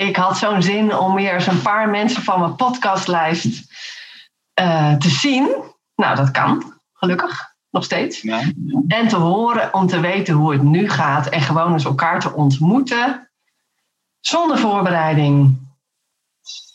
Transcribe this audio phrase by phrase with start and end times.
[0.00, 3.72] Ik had zo'n zin om weer eens een paar mensen van mijn podcastlijst
[4.60, 5.48] uh, te zien.
[5.96, 8.20] Nou, dat kan, gelukkig, nog steeds.
[8.20, 8.40] Ja.
[8.88, 12.32] En te horen om te weten hoe het nu gaat en gewoon eens elkaar te
[12.32, 13.30] ontmoeten.
[14.20, 15.58] Zonder voorbereiding.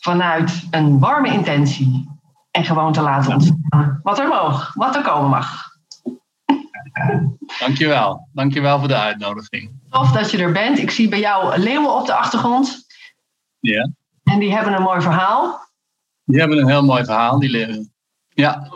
[0.00, 2.08] Vanuit een warme intentie.
[2.50, 5.64] En gewoon te laten ontstaan wat er mag, wat er komen mag.
[7.58, 8.28] Dankjewel.
[8.32, 9.70] Dankjewel voor de uitnodiging.
[9.90, 10.78] Tof dat je er bent.
[10.78, 12.85] Ik zie bij jou leeuwen op de achtergrond.
[13.66, 13.90] Ja.
[14.24, 15.68] En die hebben een mooi verhaal.
[16.24, 17.92] Die hebben een heel mooi verhaal, die leeuwen.
[18.28, 18.72] Ja.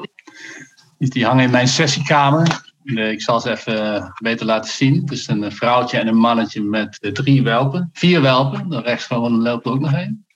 [0.99, 2.69] Dus die hangen in mijn sessiekamer.
[2.85, 5.01] Ik zal ze even beter laten zien.
[5.01, 7.91] Het is een vrouwtje en een mannetje met drie welpen.
[7.93, 8.69] Vier welpen.
[8.69, 10.27] De rechts van loopt ook nog een.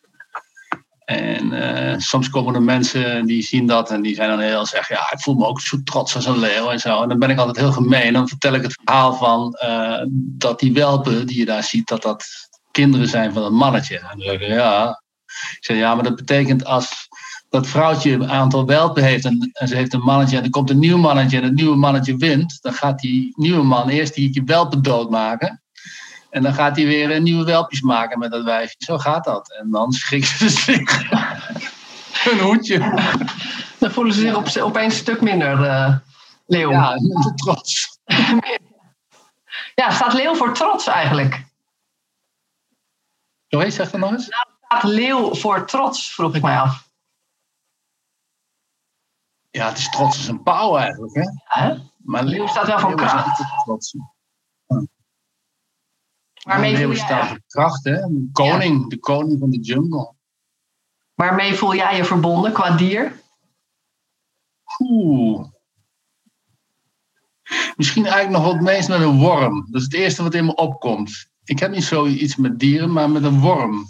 [1.05, 4.97] En uh, soms komen er mensen die zien dat en die zijn dan heel zeggen,
[4.97, 7.03] ja, ik voel me ook zo trots als een leeuw en zo.
[7.03, 8.13] En dan ben ik altijd heel gemeen.
[8.13, 12.03] Dan vertel ik het verhaal van uh, dat die welpen die je daar ziet, dat
[12.03, 12.25] dat
[12.75, 13.99] kinderen zijn van een mannetje.
[13.99, 15.03] En dan zeg ik, ja.
[15.27, 17.09] Ik zeg, ja, maar dat betekent als
[17.49, 20.71] dat vrouwtje een aantal welpen heeft en, en, ze heeft een mannetje en er komt
[20.71, 24.43] een nieuw mannetje en het nieuwe mannetje wint, dan gaat die nieuwe man eerst die
[24.45, 25.63] welpen doodmaken.
[26.31, 28.77] En dan gaat hij weer nieuwe welpjes maken met dat wijfje.
[28.79, 29.57] Zo gaat dat.
[29.61, 31.11] En dan schrikken ze zich.
[32.31, 32.79] een hoedje.
[33.79, 35.97] Dan voelen ze zich op, opeens een stuk minder uh,
[36.47, 36.71] leeuw.
[36.71, 36.95] Ja,
[37.45, 37.99] trots.
[39.75, 41.45] ja, staat leeuw voor trots eigenlijk?
[43.55, 44.29] Sorry, zeg dat nog eens.
[44.29, 46.89] Nou, staat leeuw voor trots, vroeg ik mij af.
[49.51, 51.15] Ja, het is trots als een pauw eigenlijk.
[51.15, 51.61] Hè?
[51.63, 53.63] Ja, Maar leeuw staat wel voor kracht.
[53.65, 53.97] Trots.
[56.43, 57.93] Waarmee leeuw voel jij, staat voor kracht, hè?
[57.93, 60.15] De koning, de koning van de jungle.
[61.15, 63.23] waarmee voel jij je verbonden qua dier?
[64.79, 65.49] Oeh.
[67.77, 69.67] Misschien eigenlijk nog wat meest met een worm.
[69.71, 71.33] Dat is het eerste wat in me opkomt.
[71.45, 73.87] Ik heb niet zoiets met dieren, maar met een worm.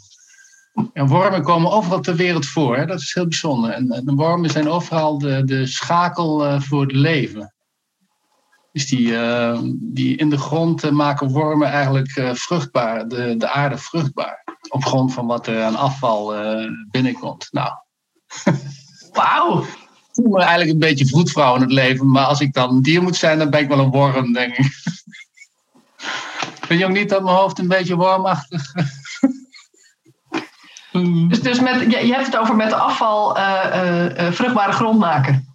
[0.93, 2.77] En wormen komen overal ter wereld voor.
[2.77, 2.87] Hè?
[2.87, 3.71] Dat is heel bijzonder.
[3.71, 7.55] En, en wormen zijn overal de, de schakel uh, voor het leven.
[8.73, 13.79] Dus die, uh, die in de grond uh, maken wormen eigenlijk vruchtbaar, de, de aarde
[13.79, 14.45] vruchtbaar.
[14.69, 16.35] Op grond van wat er aan afval
[16.91, 17.49] binnenkomt.
[17.51, 17.71] Nou.
[19.13, 19.61] Wauw.
[19.61, 22.11] Ik voel me eigenlijk een beetje vroedvrouw in het leven.
[22.11, 24.57] Maar als ik dan een dier moet zijn, dan ben ik wel een worm, denk
[24.57, 24.67] ik.
[26.67, 28.73] Vind je ook niet dat mijn hoofd een beetje wormachtig
[31.29, 35.53] Dus, dus met, je, je hebt het over met afval uh, uh, vruchtbare grond maken.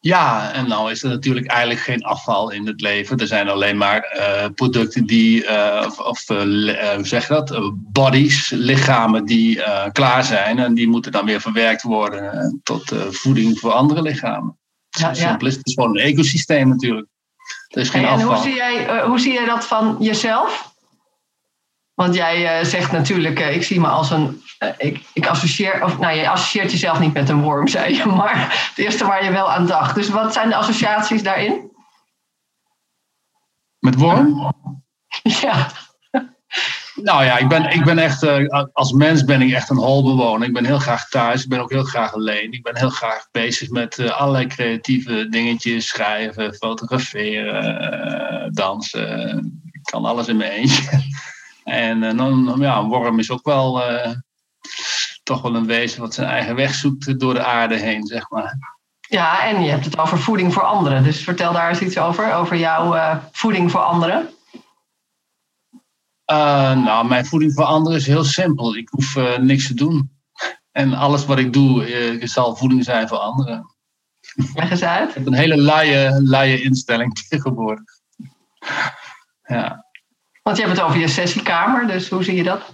[0.00, 3.18] Ja, en nou is er natuurlijk eigenlijk geen afval in het leven.
[3.18, 5.48] Er zijn alleen maar uh, producten die,
[5.86, 9.62] of, of hoe zeg je dat, bodies, lichamen die
[9.92, 10.58] klaar zijn.
[10.58, 14.58] En die moeten dan weer verwerkt worden tot voeding voor andere lichamen.
[14.88, 15.56] Ja, Zo simpel is.
[15.56, 17.08] Het is gewoon een ecosysteem natuurlijk.
[17.70, 18.34] Er is geen en afval.
[18.34, 20.74] hoe zie, jij, hoe zie jij dat van jezelf?
[21.94, 24.42] Want jij uh, zegt natuurlijk, uh, ik zie me als een.
[24.76, 25.84] Ik, ik associeer.
[25.84, 28.06] Of nou, je associeert jezelf niet met een worm, zei je.
[28.06, 29.94] Maar het eerste waar je wel aan dacht.
[29.94, 31.70] Dus wat zijn de associaties daarin?
[33.78, 34.38] Met worm?
[35.22, 35.70] Ja.
[37.02, 38.26] Nou ja, ik ben, ik ben echt.
[38.72, 40.48] als mens ben ik echt een holbewoner.
[40.48, 41.42] Ik ben heel graag thuis.
[41.42, 42.52] Ik ben ook heel graag alleen.
[42.52, 45.86] Ik ben heel graag bezig met allerlei creatieve dingetjes.
[45.86, 49.38] Schrijven, fotograferen, dansen.
[49.70, 50.82] Ik kan alles in mijn eentje.
[51.64, 53.82] En dan, ja, een worm is ook wel
[55.22, 58.58] toch wel een wezen wat zijn eigen weg zoekt door de aarde heen, zeg maar.
[59.00, 61.02] Ja, en je hebt het over voeding voor anderen.
[61.02, 64.28] Dus vertel daar eens iets over, over jouw voeding voor anderen.
[66.84, 68.76] Nou, mijn voeding voor anderen is heel simpel.
[68.76, 70.10] Ik hoef niks te doen.
[70.72, 73.74] En alles wat ik doe, zal voeding zijn voor anderen.
[74.54, 75.08] Leg eens uit.
[75.08, 77.84] Ik heb een hele luie, luie instelling tegenwoordig.
[79.42, 79.84] Ja.
[80.42, 82.72] Want je hebt het over je sessiekamer, dus hoe zie je dat?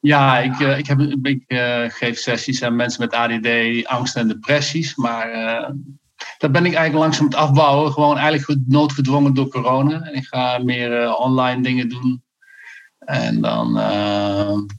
[0.00, 1.44] Ja, ik, ik, heb, ik
[1.92, 4.94] geef sessies aan mensen met ADD, angst en depressies.
[4.94, 5.28] Maar
[6.38, 7.92] dat ben ik eigenlijk langzaam het afbouwen.
[7.92, 10.08] Gewoon eigenlijk noodgedwongen door corona.
[10.12, 12.24] Ik ga meer online dingen doen.
[13.06, 13.72] En dan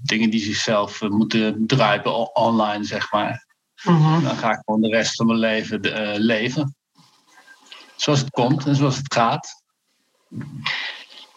[0.01, 3.45] dingen die zichzelf moeten druipen online, zeg maar.
[3.83, 3.95] Mhm.
[3.95, 4.23] Mm -hmm.
[4.23, 5.79] Dan ga ik gewoon de rest van mijn leven
[6.19, 6.75] leven.
[7.95, 9.63] Zoals het komt en zoals het gaat.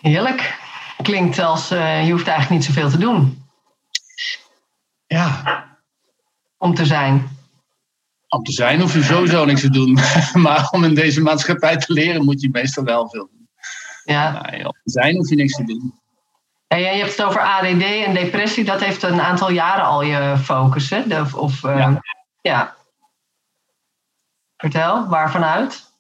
[0.01, 0.59] Heerlijk.
[1.03, 3.45] Klinkt als uh, je hoeft eigenlijk niet zoveel te doen.
[5.07, 5.65] Ja.
[6.59, 7.29] Om te zijn.
[8.29, 9.99] Om te zijn hoef je sowieso niks te doen.
[10.47, 13.49] maar om in deze maatschappij te leren moet je meestal wel veel doen.
[14.05, 14.35] Ja.
[14.53, 16.00] Om te zijn hoef je niks te doen.
[16.73, 18.65] En je hebt het over ADD en depressie.
[18.65, 21.07] Dat heeft een aantal jaren al je focus, hè?
[21.07, 22.01] De, of, uh, ja.
[22.41, 22.77] ja.
[24.57, 25.93] Vertel, waarvanuit?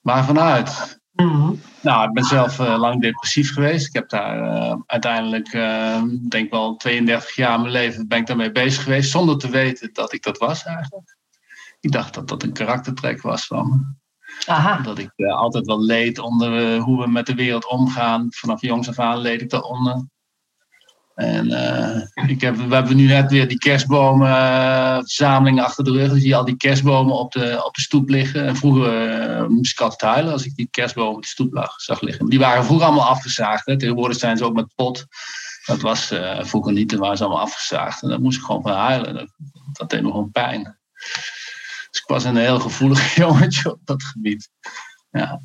[0.00, 1.00] Waarvanuit?
[1.12, 1.60] Mm -hmm.
[1.80, 3.86] Nou, ik ben zelf uh, lang depressief geweest.
[3.86, 8.52] Ik heb daar uh, uiteindelijk, uh, denk wel 32 jaar mijn leven ben ik daarmee
[8.52, 11.16] bezig geweest, zonder te weten dat ik dat was eigenlijk.
[11.80, 13.94] Ik dacht dat dat een karaktertrek was van me.
[14.46, 14.82] Aha.
[14.82, 18.26] Dat ik altijd wel leed onder hoe we met de wereld omgaan.
[18.30, 20.04] Vanaf jongs af aan leed ik daaronder.
[21.14, 21.46] En
[22.26, 26.12] ik heb, we hebben nu net weer die kerstbomenverzameling achter de rug.
[26.12, 28.46] Dus zie al die kerstbomen op de, op de stoep liggen.
[28.46, 32.00] En vroeger moest ik altijd huilen als ik die kerstbomen op de stoep lag, zag
[32.00, 32.26] liggen.
[32.26, 33.64] Die waren vroeger allemaal afgezaagd.
[33.64, 35.06] Tegenwoordig zijn ze ook met pot.
[35.66, 38.02] Dat was vroeger niet, dan waren ze allemaal afgezaagd.
[38.02, 39.14] En daar moest ik gewoon van huilen.
[39.14, 39.28] Dat,
[39.72, 40.78] dat deed me gewoon pijn.
[41.96, 44.50] Dus ik was een heel gevoelig jongetje op dat gebied.
[45.10, 45.40] Ja.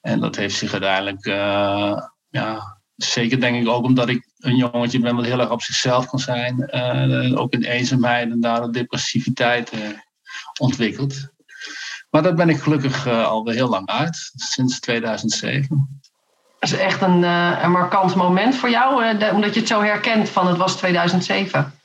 [0.00, 1.98] En dat heeft zich uiteindelijk, uh,
[2.28, 6.06] ja, zeker denk ik ook omdat ik een jongetje ben wat heel erg op zichzelf
[6.06, 6.70] kan zijn.
[6.74, 9.80] Uh, ook in eenzaamheid en daar depressiviteit uh,
[10.60, 11.28] ontwikkeld.
[12.10, 16.00] Maar daar ben ik gelukkig alweer heel lang uit, sinds 2007.
[16.58, 20.46] Dat is echt een, een markant moment voor jou, omdat je het zo herkent van
[20.46, 21.75] het was 2007.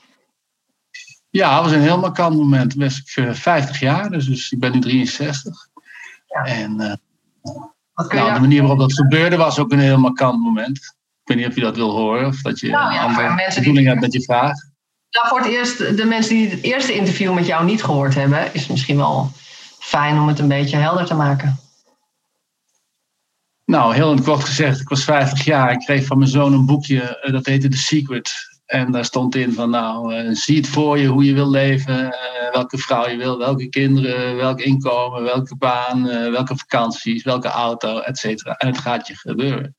[1.31, 2.71] Ja, het was een heel markant moment.
[2.71, 5.67] Toen was ik 50 jaar, dus, dus ik ben nu 63.
[6.27, 6.45] Ja.
[6.45, 6.99] En
[8.09, 10.77] nou, de manier waarop dat gebeurde was ook een heel markant moment.
[10.77, 10.93] Ik
[11.23, 13.87] weet niet of je dat wil horen of dat je nou, ja, een andere bedoeling
[13.87, 14.53] hebt met je vraag.
[15.09, 18.53] Nou, voor het eerst, de mensen die het eerste interview met jou niet gehoord hebben,
[18.53, 19.31] is het misschien wel
[19.79, 21.59] fijn om het een beetje helder te maken.
[23.65, 25.71] Nou, heel in kort gezegd, ik was 50 jaar.
[25.71, 28.31] Ik kreeg van mijn zoon een boekje, dat heette The Secret.
[28.71, 32.03] En daar stond in van, nou, uh, zie het voor je, hoe je wil leven,
[32.03, 37.47] uh, welke vrouw je wil, welke kinderen, welk inkomen, welke baan, uh, welke vakanties, welke
[37.47, 38.55] auto, et cetera.
[38.55, 39.75] En het gaat je gebeuren.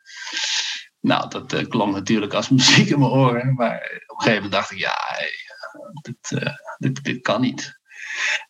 [1.01, 3.55] Nou, dat klonk natuurlijk als muziek in mijn oren.
[3.55, 4.99] Maar op een gegeven moment dacht ik, ja,
[6.03, 6.43] dit,
[6.79, 7.81] dit, dit kan niet.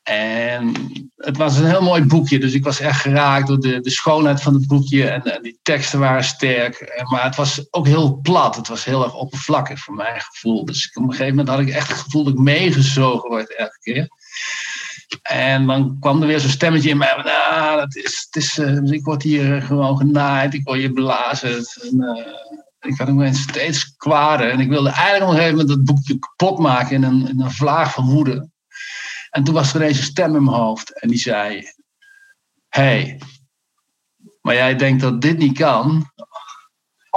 [0.02, 0.74] En
[1.16, 4.42] het was een heel mooi boekje, dus ik was echt geraakt door de, de schoonheid
[4.42, 5.08] van het boekje.
[5.08, 8.56] En, die teksten waren sterk, maar het was ook heel plat.
[8.56, 10.64] Het was heel erg oppervlakkig voor mijn gevoel.
[10.64, 13.78] Dus op een gegeven moment had ik echt het gevoel dat ik meegezogen word elke
[13.80, 14.08] keer.
[15.22, 17.22] En dan kwam er weer zo'n stemmetje in mij.
[17.24, 21.64] Nou, dat is, het is, uh, ik word hier gewoon genaaid, ik word hier blazen.
[21.82, 22.26] En, uh,
[22.80, 24.50] ik had ook steeds kwader.
[24.50, 27.40] En ik wilde eigenlijk op een gegeven moment dat boekje kapot maken in een, in
[27.40, 28.50] een vlaag van woede.
[29.32, 31.62] En toen was er deze stem in mijn hoofd en die zei:
[32.69, 33.20] hey,
[34.40, 36.11] maar jij denkt dat dit niet kan.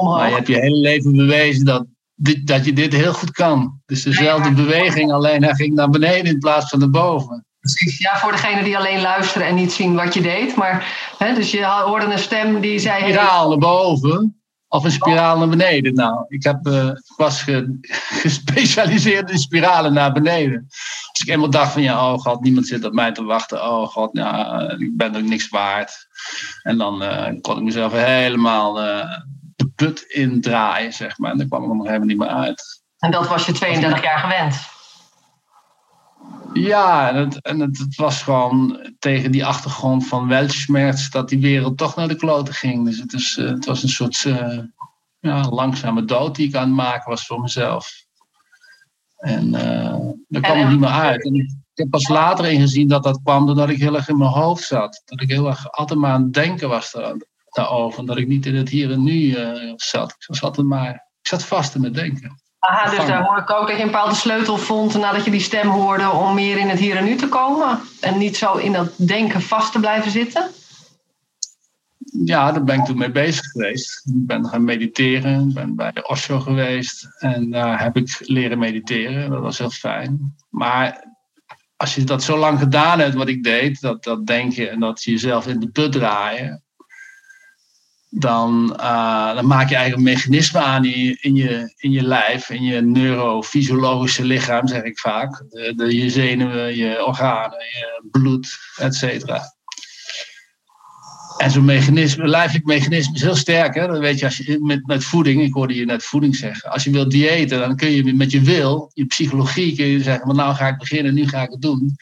[0.03, 3.81] Maar je hebt je hele leven bewezen dat, dit, dat je dit heel goed kan.
[3.85, 4.63] Dus dezelfde Ja, ja.
[4.63, 7.45] beweging, alleen hij ging naar beneden in plaats van naar boven.
[7.59, 10.55] Precies, ja, voor degenen die alleen luisteren en niet zien wat je deed.
[10.55, 12.99] Maar, hè, dus je hoorde een stem die zei...
[12.99, 15.93] hey, spiraal naar boven of een spiraal naar beneden.
[15.93, 17.79] Nou, ik, heb, eh, was ge-
[18.21, 20.65] gespecialiseerd in spiralen naar beneden.
[21.09, 23.63] Als ik eenmaal dacht van ja, oh god, niemand zit op mij te wachten.
[23.63, 26.07] Oh god, ja, ik ben ook niks waard.
[26.61, 29.19] En dan eh, kon ik mezelf helemaal eh,
[29.55, 31.31] de put indraaien, zeg maar.
[31.31, 32.83] En dan kwam ik er nog helemaal niet meer uit.
[32.97, 34.55] En dat was je 32 jaar gewend.
[36.59, 41.39] Ja, en, het, en het, het was gewoon tegen die achtergrond van weltschmerz dat die
[41.39, 42.85] wereld toch naar de kloten ging.
[42.85, 44.59] Dus het, is, eh, het was een soort eh,
[45.19, 47.91] ja, langzame dood die ik aan het maken was voor mezelf.
[49.15, 51.25] En eh daar kwam ik niet meer uit.
[51.25, 54.31] En ik heb pas later ingezien dat dat kwam doordat ik heel erg in mijn
[54.31, 55.01] hoofd zat.
[55.05, 57.15] Dat ik heel erg altijd maar aan het denken was daar,
[57.49, 57.99] daarover.
[57.99, 59.35] En dat ik niet in het hier en nu
[59.75, 60.11] zat.
[60.11, 62.39] Ik was altijd maar, ik zat vast in het denken.
[62.59, 65.39] Aha, dus daar hoor ik ook dat je een bepaalde sleutel vond nadat je die
[65.39, 67.79] stem hoorde om meer in het hier en nu te komen.
[67.99, 70.49] En niet zo in dat denken vast te blijven zitten.
[72.23, 74.01] Ja, daar ben ik toen mee bezig geweest.
[74.05, 79.29] Ik ben gaan mediteren, ben bij de Osho geweest en daar heb ik leren mediteren.
[79.29, 80.35] Dat was heel fijn.
[80.49, 81.13] Maar
[81.77, 85.03] als je dat zo lang gedaan hebt, wat ik deed, dat, dat denken en dat
[85.03, 86.63] jezelf in de put draaien,
[88.17, 92.03] dan, eh, dan maak je eigenlijk een mechanisme aan in je, in je, in je
[92.03, 95.43] lijf, in je neurofysiologische lichaam, zeg ik vaak.
[95.49, 99.53] De, de, je zenuwen, je organen, je bloed, et cetera.
[101.37, 103.75] En zo'n mechanisme, lijfelijk mechanisme is heel sterk.
[103.75, 103.99] Hè?
[103.99, 106.71] Weet je als je met, met voeding, ik hoorde je net voeding zeggen.
[106.71, 110.25] Als je wilt diëten, dan kun je met je wil, je psychologie, kun je zeggen:
[110.25, 111.95] van nou ga ik beginnen, nu ga ik het doen.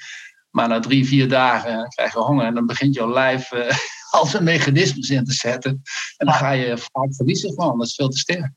[0.49, 3.75] Maar na drie, vier dagen krijg je honger en dan begint jouw lijf eh,
[4.13, 5.81] al zijn mechanismes in te zetten.
[6.17, 8.51] En dan ga je vaak verliezen gewoon, dat is veel te sterk.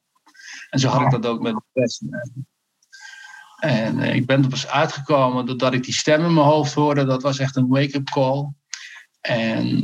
[0.70, 2.08] En zo had ik dat ook met depressie.
[3.60, 7.04] En ik ben er pas uitgekomen doordat ik die stem in mijn hoofd hoorde.
[7.04, 8.52] Dat was echt een wake-up call.
[9.20, 9.80] En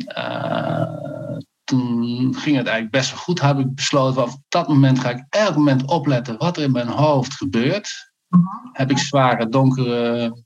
[1.64, 3.40] toen ging het eigenlijk best wel goed.
[3.40, 6.88] Heb ik besloten, op dat moment ga ik elk moment opletten wat er in mijn
[6.88, 8.12] hoofd gebeurt.
[8.28, 8.44] Mhm.
[8.72, 10.36] Heb ik zware, donkere,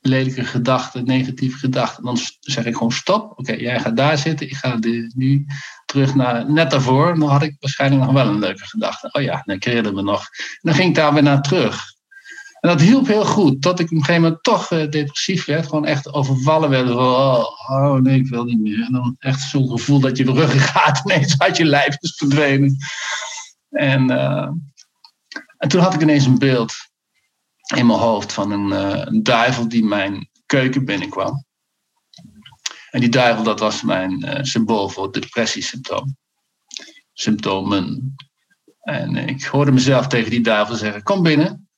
[0.00, 3.38] lelijke gedachten, negatieve gedachten, dan zeg ik gewoon stop.
[3.38, 4.78] Oké, jij gaat daar zitten, ik ga
[5.14, 5.46] nu
[5.84, 7.18] terug naar net daarvoor.
[7.18, 9.08] Dan had ik waarschijnlijk nog wel een leuke gedachte.
[9.12, 10.20] Oh ja, dan creëerde me nog.
[10.20, 11.98] En dan ging ik daar weer naar terug.
[12.60, 15.66] En dat hielp heel goed, tot ik op een gegeven moment toch uh, depressief werd.
[15.66, 16.90] Gewoon echt overvallen werd.
[16.90, 18.84] Oh, oh, nee, ik wil niet meer.
[18.84, 22.76] En dan echt zo'n gevoel dat je gaat ineens uit je lijf is verdwenen.
[23.70, 24.48] En, uh,
[25.56, 26.89] en toen had ik ineens een beeld
[27.76, 31.44] in mijn hoofd van een, uh, een, duivel die mijn keuken binnenkwam.
[32.90, 36.16] En die duivel, dat was mijn symbool voor depressiesymptoom.
[37.12, 38.14] Symptomen.
[38.80, 41.70] En ik hoorde mezelf tegen die duivel zeggen: Kom binnen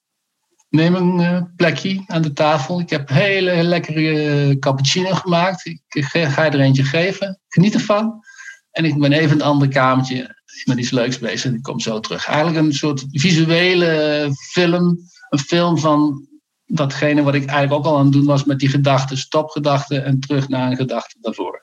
[0.73, 2.81] neem een uh, plekje aan de tafel.
[2.81, 5.67] Ik heb hele lekkere cappuccino gemaakt.
[5.67, 7.41] Ik ga je er eentje geven.
[7.49, 8.25] Geniet ervan.
[8.71, 11.51] En ik ben even in het andere kamertje met iets leuks bezig.
[11.51, 12.27] En ik kom zo terug.
[12.27, 14.99] Eigenlijk een soort visuele film.
[15.33, 16.27] Een film van
[16.67, 19.17] datgene wat ik eigenlijk ook al aan het doen was met die gedachten.
[19.19, 21.63] Stopgedachten en terug naar een gedachte daarvoor.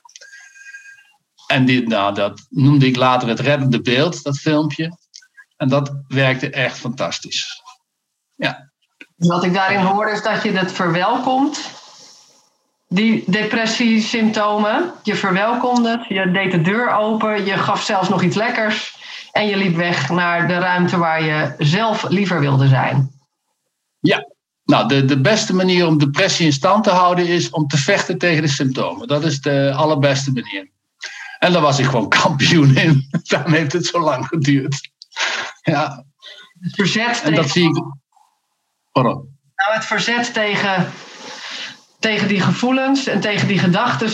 [1.46, 4.98] En dit, nou, dat noemde ik later het reddende beeld, dat filmpje.
[5.56, 7.62] En dat werkte echt fantastisch.
[8.34, 8.70] Ja,
[9.16, 11.70] wat ik daarin hoor is dat je het verwelkomt,
[12.88, 14.92] die depressiesymptomen.
[15.02, 18.96] Je verwelkomde het, je deed de deur open, je gaf zelfs nog iets lekkers
[19.32, 23.19] en je liep weg naar de ruimte waar je zelf liever wilde zijn.
[24.00, 24.26] Ja,
[24.64, 28.18] nou, de, de beste manier om depressie in stand te houden is om te vechten
[28.18, 29.08] tegen de symptomen.
[29.08, 30.70] Dat is de allerbeste manier.
[31.38, 33.08] En daar was ik gewoon kampioen in.
[33.22, 34.90] Daarom heeft het zo lang geduurd.
[35.62, 36.04] Ja.
[36.60, 37.82] Het verzet en dat zie ik.
[38.92, 40.92] Nou, het verzet tegen,
[41.98, 44.10] tegen die gevoelens en tegen die gedachten.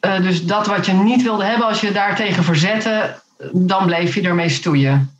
[0.00, 4.22] Uh, dus dat wat je niet wilde hebben, als je daartegen verzette, dan bleef je
[4.22, 5.17] ermee stoeien.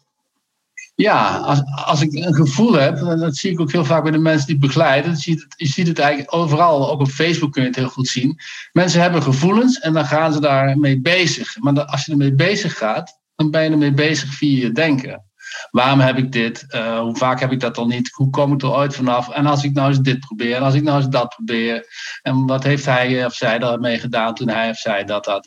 [1.01, 4.13] Ja, als, als ik een gevoel heb, en dat zie ik ook heel vaak bij
[4.13, 7.09] de mensen die ik begeleid, je ziet, het, je ziet het eigenlijk overal, ook op
[7.09, 8.39] Facebook kun je het heel goed zien.
[8.73, 11.59] Mensen hebben gevoelens en dan gaan ze daarmee bezig.
[11.59, 15.25] Maar als je ermee bezig gaat, dan ben je ermee bezig via je denken.
[15.71, 16.65] Waarom heb ik dit?
[16.69, 18.11] Uh, hoe vaak heb ik dat al niet?
[18.13, 19.29] Hoe kom ik er ooit vanaf?
[19.31, 21.87] En als ik nou eens dit probeer, en als ik nou eens dat probeer,
[22.23, 25.47] en wat heeft hij of zij daarmee gedaan toen hij of zij dat had?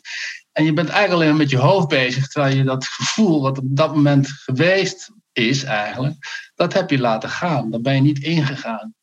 [0.52, 3.64] En je bent eigenlijk alleen met je hoofd bezig, terwijl je dat gevoel wat op
[3.66, 7.70] dat moment geweest is eigenlijk, dat heb je laten gaan.
[7.70, 8.94] Daar ben je niet ingegaan.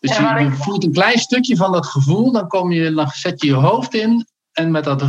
[0.00, 3.46] Dus je, voelt een klein stukje van dat gevoel, dan, kom je, dan zet je
[3.46, 5.04] je hoofd in en met dat,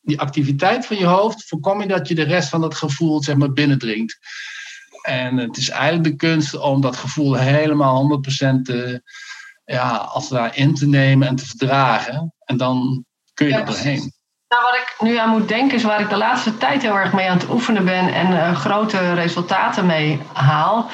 [0.00, 3.36] die activiteit van je hoofd voorkom je dat je de rest van dat gevoel zeg
[3.36, 4.18] maar, binnendringt.
[5.02, 8.22] En het is eigenlijk de kunst om dat gevoel helemaal
[8.58, 9.02] 100% te,
[9.64, 12.34] ja, als daar in te nemen en te verdragen.
[12.44, 13.04] En dan
[13.34, 14.12] kun je er doorheen.
[14.48, 17.12] Nou, wat ik nu aan moet denken is waar ik de laatste tijd heel erg
[17.12, 20.90] mee aan het oefenen ben en uh, grote resultaten mee haal.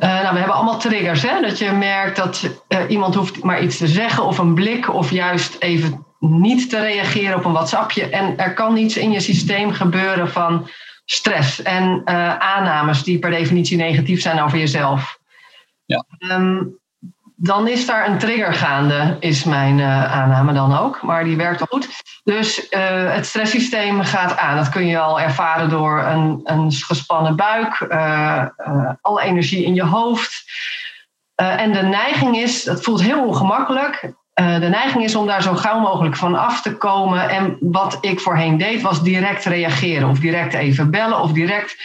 [0.00, 1.22] Uh, nou, we hebben allemaal triggers.
[1.22, 1.40] Hè?
[1.40, 5.10] Dat je merkt dat uh, iemand hoeft maar iets te zeggen of een blik of
[5.10, 8.08] juist even niet te reageren op een WhatsAppje.
[8.08, 10.68] En er kan iets in je systeem gebeuren van
[11.04, 12.02] stress en
[12.38, 15.18] aannames die per definitie negatief zijn over jezelf.
[15.84, 16.04] Ja.
[16.18, 16.77] Um,
[17.40, 21.02] dan is daar een trigger gaande, is mijn uh, aanname dan ook.
[21.02, 21.88] Maar die werkt wel goed.
[22.24, 22.80] Dus uh,
[23.14, 24.56] het stresssysteem gaat aan.
[24.56, 28.44] Dat kun je al ervaren door een, een gespannen buik, uh,
[29.00, 30.44] alle energie in je hoofd.
[31.34, 34.12] en de neiging is, het voelt heel ongemakkelijk.
[34.38, 37.28] Eh, de neiging is om daar zo gauw mogelijk van af te komen.
[37.28, 40.08] En wat ik voorheen deed, was direct reageren.
[40.08, 41.20] Of direct even bellen.
[41.20, 41.76] Of direct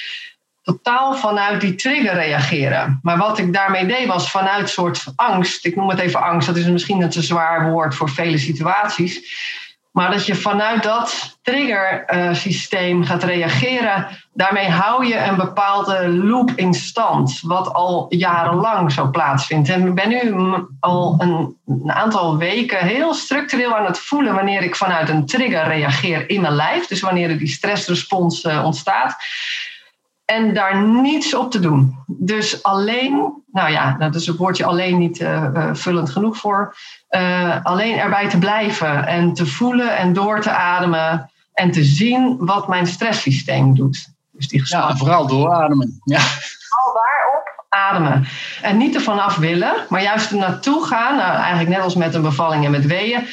[0.63, 2.99] totaal vanuit die trigger reageren.
[3.01, 5.65] Maar wat ik daarmee deed, was vanuit soort angst.
[5.65, 6.47] Ik noem het even angst.
[6.47, 9.21] Dat is misschien een te zwaar woord voor vele situaties.
[9.93, 16.73] Maar dat je vanuit dat triggersysteem gaat reageren, daarmee hou je een bepaalde loop in
[16.73, 19.69] stand, wat al jarenlang zo plaatsvindt.
[19.69, 20.35] En ik ben nu
[20.79, 26.29] al een, aantal weken heel structureel aan het voelen wanneer ik vanuit een trigger reageer
[26.29, 29.15] in mijn lijf, dus wanneer er die stressrespons eh, ontstaat.
[30.25, 31.95] En daar niets op te doen.
[32.07, 36.75] Dus alleen, nou ja, dat is het woordje alleen niet uh, vullend genoeg voor.
[37.09, 42.45] Uh, alleen erbij te blijven en te voelen en door te ademen en te zien
[42.45, 44.11] wat mijn stresssysteem doet.
[44.31, 45.99] Dus die ja, vooral doorademen.
[46.03, 46.21] Ja.
[47.89, 48.27] Ademen.
[48.61, 51.15] En niet ervan af willen, maar juist er naartoe gaan.
[51.15, 53.27] Nou, eigenlijk net als met een bevalling en met weeën.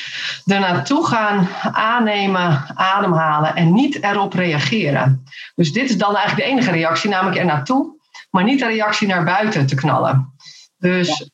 [0.44, 5.24] Er naartoe gaan, aannemen, ademhalen en niet erop reageren.
[5.54, 7.94] Dus dit is dan eigenlijk de enige reactie, namelijk er naartoe,
[8.30, 10.34] maar niet de reactie naar buiten te knallen.
[10.78, 11.30] Dus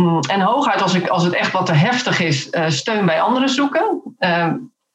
[0.00, 3.20] Mm, en hooguit als, ik, als het echt wat te heftig is, uh, steun bij
[3.20, 4.02] anderen zoeken.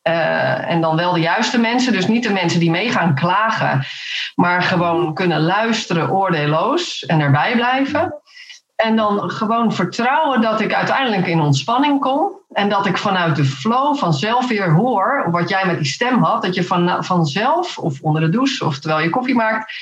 [0.08, 3.86] Uh, en dan wel de juiste mensen, dus niet de mensen die mee gaan klagen,
[4.36, 8.22] maar gewoon kunnen luisteren oordeelloos en erbij blijven.
[8.76, 12.32] En dan gewoon vertrouwen dat ik uiteindelijk in ontspanning kom.
[12.52, 16.42] En dat ik vanuit de flow vanzelf weer hoor, wat jij met die stem had,
[16.42, 19.74] dat je van, vanzelf, of onder de douche, of terwijl je koffie maakt,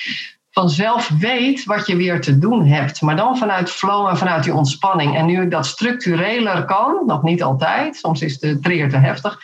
[0.51, 3.01] vanzelf weet wat je weer te doen hebt.
[3.01, 5.17] Maar dan vanuit flow en vanuit die ontspanning.
[5.17, 9.39] En nu ik dat structureler kan, nog niet altijd, soms is de trigger te heftig,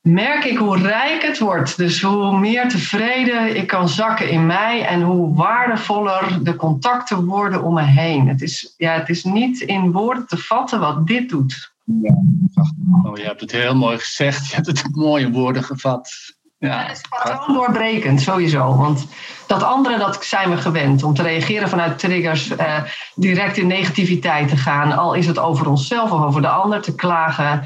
[0.00, 1.76] merk ik hoe rijk het wordt.
[1.76, 7.62] Dus hoe meer tevreden ik kan zakken in mij en hoe waardevoller de contacten worden
[7.62, 8.28] om me heen.
[8.28, 11.72] Het is, ja, het is niet in woorden te vatten wat dit doet.
[11.84, 12.14] Ja.
[13.02, 14.48] Oh, je hebt het heel mooi gezegd.
[14.48, 16.10] Je hebt het in mooie woorden gevat.
[16.58, 18.76] Ja, het is patroon doorbrekend, sowieso.
[18.76, 19.06] Want
[19.46, 21.02] dat andere, dat zijn we gewend.
[21.02, 22.82] Om te reageren vanuit triggers, eh,
[23.14, 24.92] direct in negativiteit te gaan.
[24.92, 27.64] Al is het over onszelf of over de ander te klagen.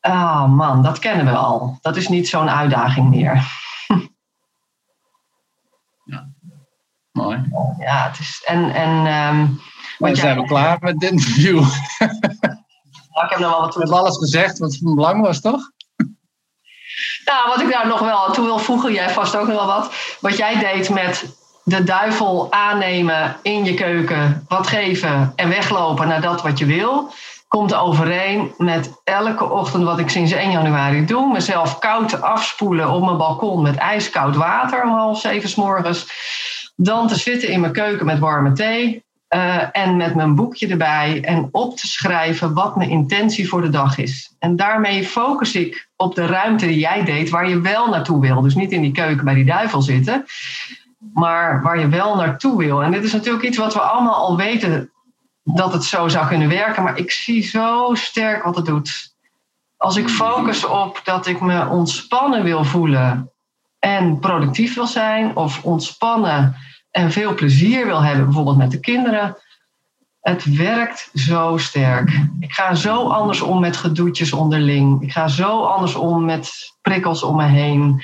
[0.00, 1.78] Ah oh man, dat kennen we al.
[1.80, 3.42] Dat is niet zo'n uitdaging meer.
[6.04, 6.28] Ja,
[7.12, 7.50] mooi.
[7.78, 8.42] Ja, het is.
[8.46, 8.74] En.
[8.74, 9.60] en um,
[9.98, 11.62] Dan zijn we klaar met dit interview.
[13.10, 13.74] Nou, ik heb nog wel wat.
[13.74, 15.60] Je hebt alles gezegd wat van belang was, toch?
[17.24, 19.92] Nou, wat ik daar nog wel toe wil voegen, jij vast ook nog wel wat.
[20.20, 26.20] Wat jij deed met de duivel aannemen in je keuken, wat geven en weglopen naar
[26.20, 27.12] dat wat je wil
[27.50, 31.32] komt overeen met elke ochtend wat ik sinds 1 januari doe.
[31.32, 36.06] Mezelf koud afspoelen op mijn balkon met ijskoud water om half zeven s morgens.
[36.76, 39.04] Dan te zitten in mijn keuken met warme thee.
[39.34, 43.70] Uh, en met mijn boekje erbij en op te schrijven wat mijn intentie voor de
[43.70, 44.34] dag is.
[44.38, 48.40] En daarmee focus ik op de ruimte die jij deed, waar je wel naartoe wil.
[48.40, 50.24] Dus niet in die keuken bij die duivel zitten,
[51.14, 52.82] maar waar je wel naartoe wil.
[52.82, 54.90] En dit is natuurlijk iets wat we allemaal al weten
[55.42, 59.14] dat het zo zou kunnen werken, maar ik zie zo sterk wat het doet.
[59.76, 63.30] Als ik focus op dat ik me ontspannen wil voelen
[63.78, 66.56] en productief wil zijn, of ontspannen
[66.90, 69.36] en veel plezier wil hebben, bijvoorbeeld met de kinderen.
[70.20, 72.20] Het werkt zo sterk.
[72.40, 75.02] Ik ga zo anders om met gedoetjes onderling.
[75.02, 78.02] Ik ga zo anders om met prikkels om me heen.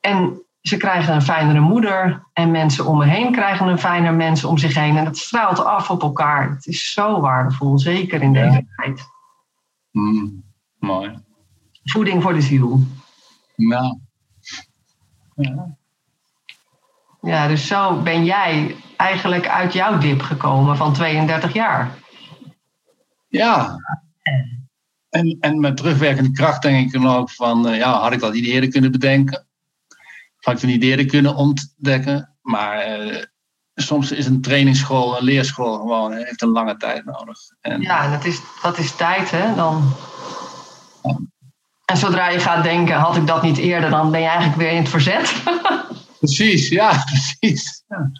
[0.00, 4.48] En ze krijgen een fijnere moeder en mensen om me heen krijgen een fijner mensen
[4.48, 4.96] om zich heen.
[4.96, 6.50] En dat straalt af op elkaar.
[6.50, 9.08] Het is zo waardevol, zeker in deze tijd.
[9.90, 10.44] Mm,
[10.78, 11.18] mooi.
[11.84, 12.80] Voeding voor de ziel.
[13.56, 13.98] Nou.
[15.34, 15.76] Ja.
[17.20, 21.98] ja, dus zo ben jij eigenlijk uit jouw dip gekomen van 32 jaar.
[23.28, 23.76] Ja.
[25.08, 28.32] En, en met terugwerkende kracht denk ik dan ook van, eh, ja, had ik dat
[28.32, 29.43] niet eerder kunnen bedenken?
[30.44, 32.36] Ideeën kunnen ontdekken.
[32.42, 33.22] Maar eh,
[33.74, 37.38] soms is een trainingsschool, een leerschool gewoon, heeft een lange tijd nodig.
[37.60, 39.54] En, ja, dat is, dat is tijd, hè?
[39.54, 39.92] Dan...
[41.84, 44.70] En zodra je gaat denken, had ik dat niet eerder, dan ben je eigenlijk weer
[44.70, 45.42] in het verzet.
[46.18, 47.84] precies, ja, precies.
[47.86, 48.10] Ja.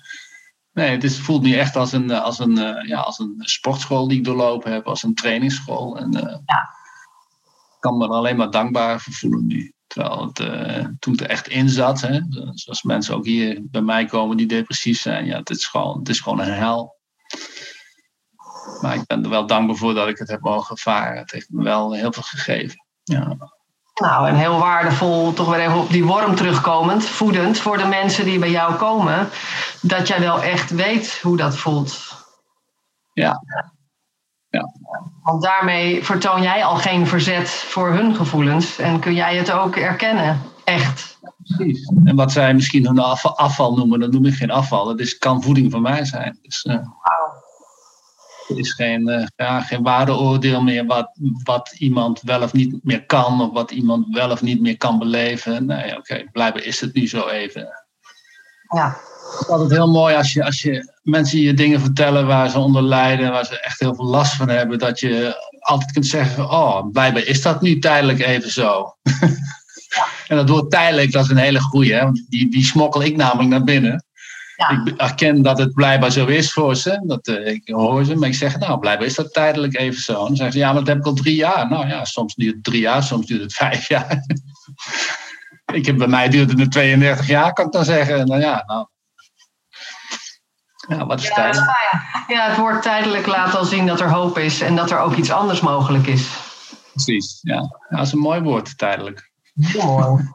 [0.73, 4.09] Nee, het is, voelt niet echt als een, als, een, eh, ja, als een sportschool
[4.09, 5.99] die ik doorlopen heb, als een trainingsschool.
[5.99, 6.69] En, uh, ja.
[7.75, 9.74] Ik kan me er alleen maar dankbaar voor voelen nu.
[9.95, 13.81] Terwijl het, uh, toen het er echt in zat, hè, zoals mensen ook hier bij
[13.81, 16.97] mij komen die depressief zijn, ja, het is gewoon, het is gewoon een hel.
[18.81, 21.19] Maar ik ben er wel dankbaar voor dat ik het heb mogen ervaren.
[21.19, 22.87] Het heeft me wel heel veel gegeven.
[23.03, 23.37] Ja.
[23.95, 28.25] Nou, en heel waardevol, toch weer even op die worm terugkomend, voedend voor de mensen
[28.25, 29.29] die bij jou komen,
[29.81, 32.25] dat jij wel echt weet hoe dat voelt.
[33.13, 33.41] Ja.
[34.55, 34.71] Ja.
[35.23, 39.77] Want daarmee vertoon jij al geen verzet voor hun gevoelens en kun jij het ook
[39.77, 41.19] erkennen, echt.
[41.43, 41.93] Precies.
[42.05, 44.89] En wat zij misschien hun afval, noemen, dat noem ik geen afval.
[44.89, 46.39] Het is, kan voeding van mij zijn.
[46.43, 46.75] Dus, uh,
[48.47, 51.11] Het is geen, uh, ja, geen waardeoordeel meer wat,
[51.43, 54.99] wat iemand wel of niet meer kan, of wat iemand wel of niet meer kan
[54.99, 55.67] beleven.
[55.67, 57.69] Nee, oké, okay, blijkbaar is het nu zo even.
[58.75, 58.97] Ja.
[59.31, 62.59] Het is altijd heel mooi als je, als je mensen je dingen vertellen waar ze
[62.59, 66.51] onder lijden, waar ze echt heel veel last van hebben, dat je altijd kunt zeggen:
[66.51, 68.95] Oh, blijkbaar is dat nu tijdelijk even zo.
[70.29, 72.03] en dat wordt tijdelijk, dat is een hele goeie, hè?
[72.03, 74.05] want die, die smokkel ik namelijk naar binnen.
[74.57, 74.83] Ja.
[74.85, 77.03] Ik erken dat het blijkbaar zo is voor ze.
[77.07, 80.13] Dat, uh, ik hoor ze, maar ik zeg, nou, blijkbaar is dat tijdelijk even zo.
[80.13, 81.71] En dan zeggen ze, ja, maar dat heb ik al drie jaar.
[81.71, 84.25] Nou ja, soms duurt het drie jaar, soms duurt het vijf jaar.
[85.73, 88.27] ik heb, bij mij duurt het 32 jaar, kan ik dan zeggen.
[88.27, 88.87] Nou ja, nou,
[90.89, 91.71] ja, wat is ja, tijdelijk?
[92.27, 95.15] Ja, het woord tijdelijk laat al zien dat er hoop is en dat er ook
[95.15, 96.29] iets anders mogelijk is.
[96.93, 97.55] Precies, ja.
[97.89, 99.31] ja dat is een mooi woord, tijdelijk.
[99.83, 100.33] Mooi.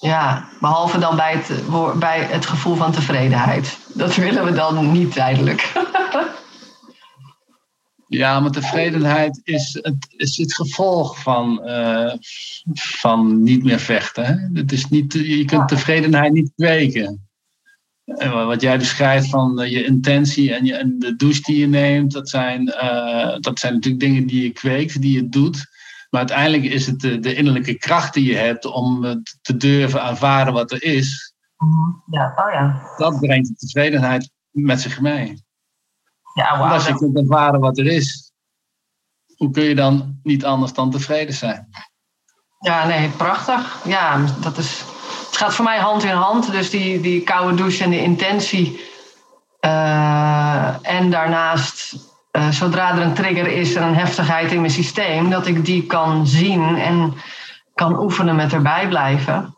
[0.00, 1.62] Ja, behalve dan bij het,
[1.98, 3.78] bij het gevoel van tevredenheid.
[3.94, 5.72] Dat willen we dan niet tijdelijk.
[8.08, 12.12] Ja, maar tevredenheid is het, is het gevolg van, uh,
[12.72, 14.24] van niet meer vechten.
[14.24, 14.60] Hè?
[14.60, 17.27] Het is niet, je kunt tevredenheid niet kweken.
[18.46, 22.12] Wat jij beschrijft van uh, je intentie en, je, en de douche die je neemt,
[22.12, 25.66] dat zijn, uh, dat zijn natuurlijk dingen die je kweekt, die je doet.
[26.10, 30.54] Maar uiteindelijk is het de, de innerlijke kracht die je hebt om te durven aanvaarden
[30.54, 31.34] wat er is.
[32.10, 32.82] Ja, oh ja.
[32.96, 35.44] Dat brengt de tevredenheid met zich mee.
[36.34, 36.72] Ja, wow.
[36.72, 38.32] als je kunt ervaren wat er is,
[39.36, 41.68] hoe kun je dan niet anders dan tevreden zijn?
[42.58, 43.84] Ja, nee, prachtig.
[43.84, 44.84] Ja, dat is,
[45.38, 46.50] gaat voor mij hand in hand.
[46.50, 48.86] Dus die, die koude douche en de intentie.
[49.60, 51.96] Uh, en daarnaast,
[52.32, 55.86] uh, zodra er een trigger is en een heftigheid in mijn systeem, dat ik die
[55.86, 57.14] kan zien en
[57.74, 59.56] kan oefenen met erbij blijven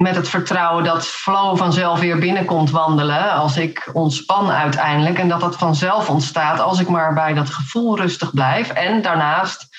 [0.00, 5.18] met het vertrouwen dat flow vanzelf weer binnenkomt wandelen als ik ontspan uiteindelijk.
[5.18, 8.70] En dat dat vanzelf ontstaat als ik maar bij dat gevoel rustig blijf.
[8.70, 9.69] En daarnaast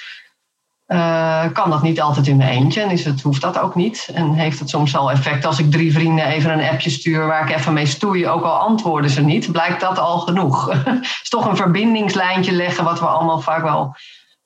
[0.91, 2.81] uh, kan dat niet altijd in mijn eentje.
[2.81, 4.09] En is het, hoeft dat ook niet.
[4.13, 7.49] En heeft het soms al effect als ik drie vrienden even een appje stuur waar
[7.49, 10.73] ik even mee stoei, ook al antwoorden ze niet, blijkt dat al genoeg.
[10.73, 13.95] Het is toch een verbindingslijntje leggen wat we allemaal vaak wel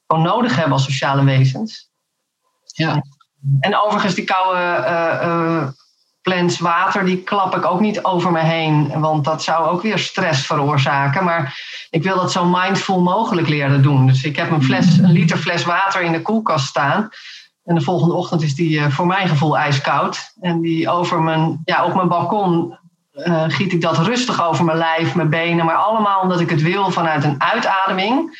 [0.07, 1.89] gewoon nodig hebben als sociale wezens.
[2.63, 3.03] Ja.
[3.59, 5.67] En overigens, die koude uh, uh,
[6.25, 8.99] plens water, die klap ik ook niet over me heen.
[8.99, 11.23] Want dat zou ook weer stress veroorzaken.
[11.23, 11.59] Maar
[11.89, 14.07] ik wil dat zo mindful mogelijk leren doen.
[14.07, 17.09] Dus ik heb een, fles, een liter fles water in de koelkast staan.
[17.63, 20.33] En de volgende ochtend is die uh, voor mijn gevoel ijskoud.
[20.41, 22.77] En die over mijn, ja, op mijn balkon
[23.47, 25.65] giet ik dat rustig over mijn lijf, mijn benen.
[25.65, 28.39] Maar allemaal omdat ik het wil vanuit een uitademing.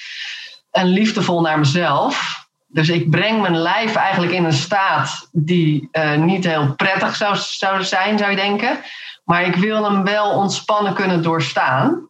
[0.72, 2.45] En liefdevol naar mezelf.
[2.76, 7.36] Dus ik breng mijn lijf eigenlijk in een staat die uh, niet heel prettig zou,
[7.36, 8.78] zou zijn, zou je denken.
[9.24, 12.10] Maar ik wil hem wel ontspannen kunnen doorstaan.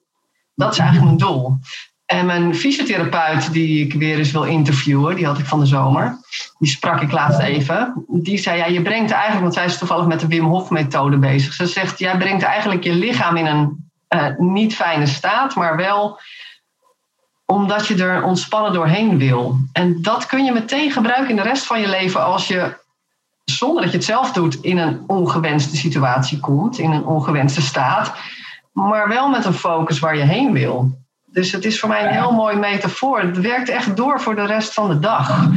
[0.55, 1.57] Dat is eigenlijk mijn doel.
[2.05, 6.17] En mijn fysiotherapeut, die ik weer eens wil interviewen, die had ik van de zomer,
[6.59, 8.05] die sprak ik laatst even.
[8.07, 11.53] Die zei: Ja, je brengt eigenlijk, want zij is toevallig met de Wim Hof-methode bezig.
[11.53, 16.19] Ze zegt: Jij brengt eigenlijk je lichaam in een uh, niet fijne staat, maar wel
[17.45, 19.57] omdat je er ontspannen doorheen wil.
[19.73, 22.77] En dat kun je meteen gebruiken in de rest van je leven als je,
[23.43, 28.13] zonder dat je het zelf doet, in een ongewenste situatie komt, in een ongewenste staat,
[28.71, 31.03] maar wel met een focus waar je heen wil.
[31.25, 33.19] Dus het is voor mij een heel mooi metafoor.
[33.19, 35.49] Het werkt echt door voor de rest van de dag.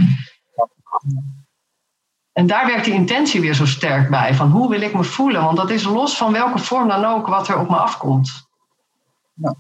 [2.32, 4.34] En daar werkt die intentie weer zo sterk bij.
[4.34, 5.44] Van hoe wil ik me voelen?
[5.44, 8.48] Want dat is los van welke vorm dan ook wat er op me afkomt.
[9.34, 9.54] Ja.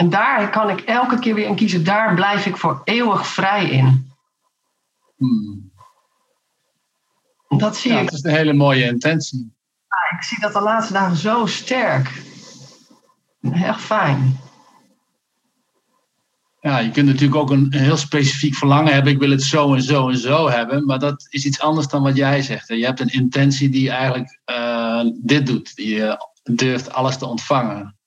[0.00, 1.84] En daar kan ik elke keer weer in kiezen.
[1.84, 4.12] Daar blijf ik voor eeuwig vrij in.
[5.16, 5.70] Hmm.
[7.48, 8.04] Dat zie ja, ik.
[8.04, 9.52] Dat is een hele mooie intentie.
[9.88, 12.22] Ja, ik zie dat de laatste dagen zo sterk.
[13.52, 14.40] Echt fijn.
[16.60, 19.12] Ja, je kunt natuurlijk ook een heel specifiek verlangen hebben.
[19.12, 20.84] Ik wil het zo en zo en zo hebben.
[20.84, 22.68] Maar dat is iets anders dan wat jij zegt.
[22.68, 25.76] Je hebt een intentie die eigenlijk uh, dit doet.
[25.76, 27.98] Die durft alles te ontvangen.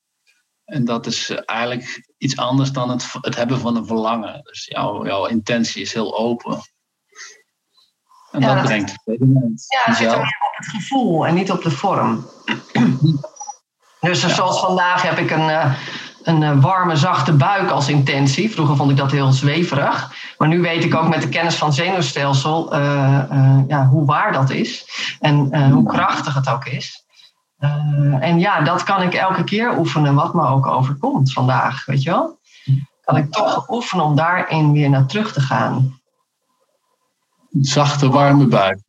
[0.73, 4.41] En dat is eh, eigenlijk iets anders dan het, het hebben van een verlangen.
[4.43, 6.61] Dus jouw, jouw intentie is heel open.
[8.31, 9.65] En Ja, dat, dat- brengt tevredenheid.
[9.67, 12.25] Ja, het zit er meer op het gevoel en niet op de vorm.
[13.99, 15.73] Dus eh, zoals vandaag heb ik een, eh,
[16.23, 18.51] een warme, zachte buik als intentie.
[18.51, 20.13] Vroeger vond ik dat heel zweverig.
[20.37, 22.75] Maar nu weet ik ook met de kennis van het zenuwstelsel
[23.67, 24.85] ja, hoe waar dat is.
[25.19, 27.02] En hoe krachtig het ook is.
[27.63, 31.85] Eh, en ja, dat kan ik elke keer oefenen, wat me ook overkomt vandaag.
[31.85, 32.39] Weet je wel?
[33.01, 35.99] Kan ik toch oefenen om daarin weer naar terug te gaan.
[37.51, 38.79] Een zachte, warme buik.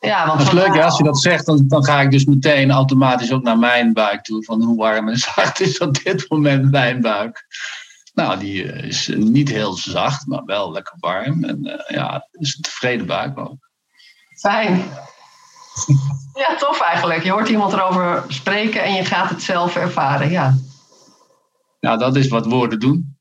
[0.00, 0.84] Ja, want Dat is leuk, hè?
[0.84, 4.22] als je dat zegt, dan, dan ga ik dus meteen automatisch ook naar mijn buik
[4.22, 4.44] toe.
[4.44, 7.46] Van hoe warm en zacht is op dit moment mijn buik.
[8.14, 11.44] Nou, die eh, is niet heel zacht, maar wel lekker warm.
[11.44, 13.70] En eh, ja, het is een tevreden buik ook.
[14.36, 14.82] Fijn.
[16.34, 17.22] Ja, tof eigenlijk.
[17.22, 20.30] Je hoort iemand erover spreken en je gaat het zelf ervaren.
[20.30, 20.54] Ja,
[21.80, 23.16] Nou, dat is wat woorden doen.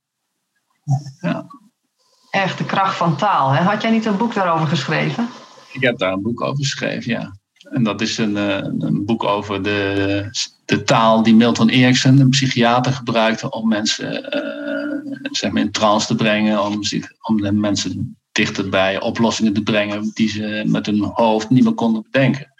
[2.29, 3.51] echt de kracht van taal.
[3.51, 3.63] Hè?
[3.63, 5.29] Had jij niet een boek daarover geschreven?
[5.71, 7.31] Ik heb daar een boek over geschreven, ja.
[7.71, 10.29] En dat is een, eh, een boek over de,
[10.65, 16.07] de taal die Milton Erickson, een psychiater, gebruikte om mensen eh, zeg maar in trance
[16.07, 20.85] te brengen, om, zich, om de mensen dichter bij oplossingen te brengen die ze met
[20.85, 22.53] hun hoofd niet meer konden bedenken.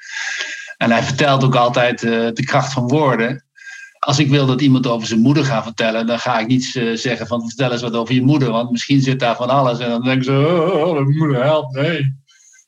[0.78, 3.46] En hij vertelt ook altijd eh, de kracht van woorden.
[4.00, 6.94] Als ik wil dat iemand over zijn moeder gaat vertellen, dan ga ik niet eh,
[6.94, 9.80] zeggen van vertel eens wat over je moeder, want misschien zit daar van alles.
[9.80, 12.22] En dan denken ze, oh, mijn moeder helpt, nee.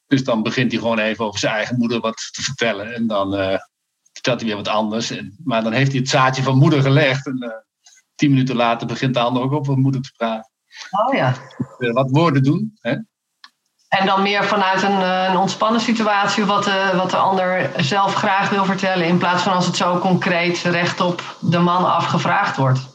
[0.08, 2.94] Dus dan begint hij gewoon even over zijn eigen moeder wat te vertellen.
[2.94, 3.58] En dan eh,
[4.14, 5.12] vertelt hij weer wat anders.
[5.12, 7.28] En, maar dan heeft hij het zaadje van moeder gelegd.
[7.28, 7.66] En,
[8.16, 10.52] tien minuten later begint de ander ook wat moeder te praten.
[10.92, 11.34] Oh ja.
[11.78, 12.78] Wat woorden doen.
[12.82, 12.96] Hè?
[13.88, 18.50] En dan meer vanuit een, een ontspannen situatie, wat de, wat de ander zelf graag
[18.50, 22.94] wil vertellen, in plaats van als het zo concreet recht op de man afgevraagd wordt.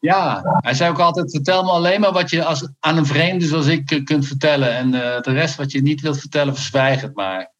[0.00, 3.46] Ja, hij zei ook altijd: vertel me alleen maar wat je als, aan een vreemde
[3.46, 4.76] zoals ik kunt vertellen.
[4.76, 7.52] En uh, de rest wat je niet wilt vertellen, verzwijg het maar.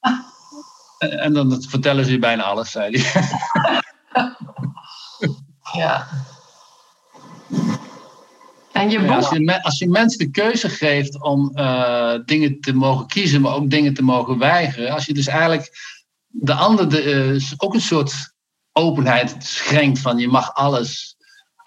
[0.00, 0.18] Ah.
[0.98, 3.28] En, en, dan vertellen ze je bijna alles, zei hij.
[5.82, 6.06] ja.
[8.74, 13.06] En je als, je, als je mensen de keuze geeft om uh, dingen te mogen
[13.06, 14.90] kiezen, maar ook dingen te mogen weigeren.
[14.90, 15.70] Als je dus eigenlijk
[16.26, 18.34] de ander de, uh, ook een soort
[18.72, 21.16] openheid schenkt van je mag alles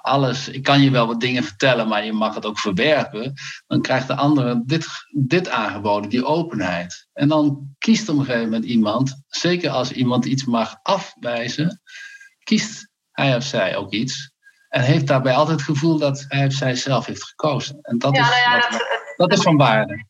[0.07, 3.33] alles, ik kan je wel wat dingen vertellen, maar je mag het ook verwerpen.
[3.67, 7.07] Dan krijgt de andere dit, dit aangeboden, die openheid.
[7.13, 11.81] En dan kiest op een gegeven moment iemand, zeker als iemand iets mag afwijzen,
[12.43, 14.31] kiest hij of zij ook iets.
[14.69, 17.79] En heeft daarbij altijd het gevoel dat hij of zij zelf heeft gekozen.
[17.81, 18.81] En dat, is, nou ja, dat,
[19.15, 20.05] dat, is van waarde.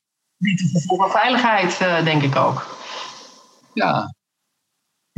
[0.86, 2.78] Voor veiligheid, eh, denk ik ook.
[3.74, 4.16] Ja,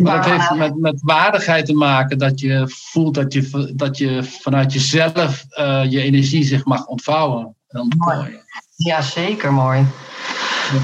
[0.03, 4.23] maar het heeft met, met waardigheid te maken dat je voelt dat je, dat je
[4.23, 7.55] vanuit jezelf uh, je energie zich mag ontvouwen.
[7.97, 8.39] Mooi.
[8.75, 9.85] Ja, zeker mooi.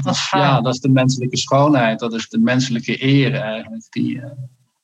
[0.02, 4.14] Dat is ja, dat is de menselijke schoonheid, dat is de menselijke eer eigenlijk, die,
[4.16, 4.24] uh,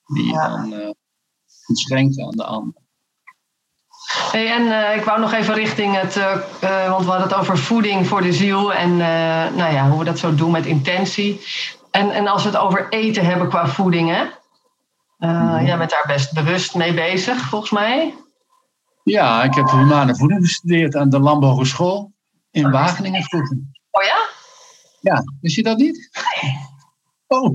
[0.07, 2.82] die je dan uh, aan de ander.
[4.13, 6.15] Hey, en ik wou nog even richting het,
[6.89, 8.97] want we hadden het over voeding voor de ziel en
[9.57, 11.41] nou ja, hoe we dat zo doen met intentie.
[11.91, 14.25] En, en als we het over eten hebben qua voeding, hè?
[15.19, 18.15] Uh, Jij bent daar best bewust mee bezig, volgens mij.
[19.05, 22.13] Ja, ik heb humane voeding gestudeerd aan de Landbouwhogeschool
[22.51, 23.59] in oh, Wageningen vroeger.
[23.91, 24.29] Oh ja?
[25.01, 26.11] Ja, wist je dat niet?
[27.27, 27.51] Oh,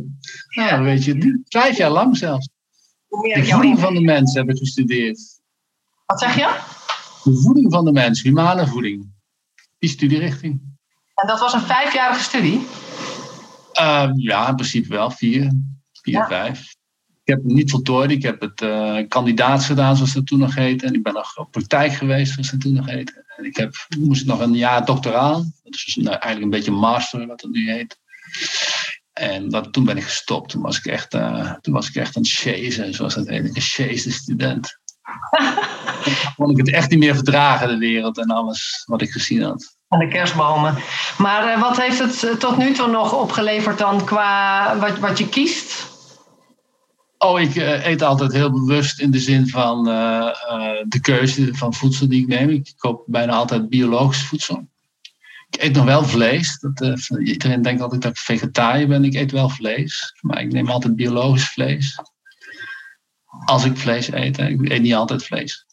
[0.49, 0.81] nou, ja.
[0.81, 2.49] weet je Vijf jaar lang zelfs.
[3.09, 5.36] De voeding van de mens heb ik gestudeerd.
[6.07, 6.59] Wat zeg je?
[7.23, 9.11] De voeding van de mens, humane voeding.
[9.79, 10.61] Die studierichting.
[11.15, 12.67] En dat was een vijfjarige studie?
[13.79, 15.11] Uh, ja, in principe wel.
[15.11, 15.51] Vier,
[16.01, 16.59] vier vijf.
[17.23, 18.11] Ik heb het niet voltooid.
[18.11, 20.85] Ik heb het uh, kandidaat gedaan, zoals dat toen nog heette.
[20.85, 23.25] En ik ben nog op praktijk geweest, zoals dat toen nog heette.
[23.37, 25.35] En ik heb, moest nog een jaar doctoraal.
[25.63, 27.99] Dat is dus nou, eigenlijk een beetje master, wat het nu heet.
[29.13, 30.49] En dat, toen ben ik gestopt.
[30.49, 33.55] Toen was ik echt, uh, toen was ik echt een chasen, zoals dat heet.
[33.55, 34.79] Een chase student.
[36.03, 39.41] Toen kon ik het echt niet meer verdragen, de wereld en alles wat ik gezien
[39.41, 39.75] had.
[39.87, 40.75] Aan de kerstbomen.
[41.17, 45.17] Maar uh, wat heeft het eh, tot nu toe nog opgeleverd dan qua wat, wat
[45.17, 45.95] je kiest?
[47.17, 49.83] Oh, ik uh, eet altijd heel bewust in de zin van
[50.87, 52.49] de keuze van voedsel die ik neem.
[52.49, 54.67] Ik koop bijna altijd biologisch voedsel.
[55.49, 56.59] Ik eet nog wel vlees.
[56.59, 59.03] Dat, iedereen denkt altijd dat ik vegetariër ben.
[59.03, 60.13] Ik eet wel vlees.
[60.21, 61.99] Maar ik neem altijd biologisch vlees.
[63.45, 64.37] Als ik vlees eet.
[64.37, 65.65] Ik eet niet altijd vlees.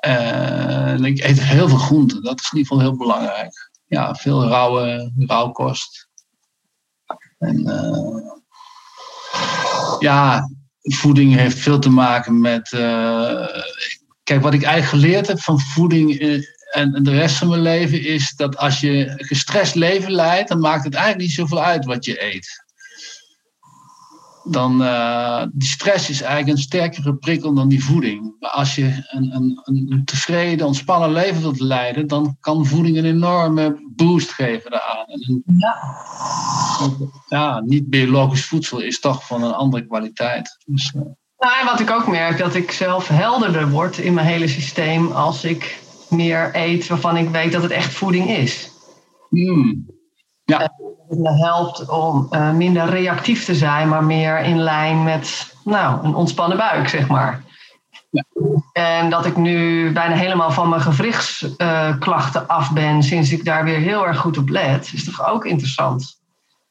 [0.00, 2.22] En ik eet heel veel groenten.
[2.22, 3.70] Dat is in ieder geval heel belangrijk.
[3.86, 6.08] Ja, veel rauwe, rauwkost.
[7.38, 8.34] En uh,
[9.98, 12.72] ja, voeding heeft veel te maken met.
[12.72, 13.46] Uh,
[14.22, 18.04] kijk, wat ik eigenlijk geleerd heb van voeding eh, en de rest van mijn leven
[18.04, 22.04] is dat als je gestrest leven leidt, dan maakt het eigenlijk niet zoveel uit wat
[22.04, 22.64] je eet
[24.50, 28.34] dan uh, die stress is eigenlijk een sterkere prikkel dan die voeding.
[28.40, 33.04] Maar als je een, een, een, tevreden, ontspannen leven wilt leiden, dan kan voeding een
[33.04, 35.06] enorme boost geven daaraan.
[35.06, 35.76] En ja.
[37.26, 40.56] ja, niet biologisch voedsel is toch van een andere kwaliteit.
[40.66, 41.02] Dus, uh.
[41.38, 45.44] nou, wat ik ook merk, dat ik zelf helderder word in mijn hele systeem als
[45.44, 48.70] ik meer eet waarvan ik weet dat het echt voeding is.
[49.28, 49.95] Hmm.
[50.46, 50.58] Ja.
[51.08, 56.04] Het me helpt om uh, minder reactief te zijn, maar meer in lijn met nou,
[56.04, 57.42] een ontspannen buik, zeg maar.
[58.10, 58.24] Ja.
[58.72, 63.64] En dat ik nu bijna helemaal van mijn gewrichtsklachten uh, af ben sinds ik daar
[63.64, 66.20] weer heel erg goed op let, is toch ook interessant.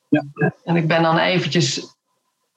[0.09, 0.23] Ja.
[0.63, 1.95] En ik ben dan eventjes,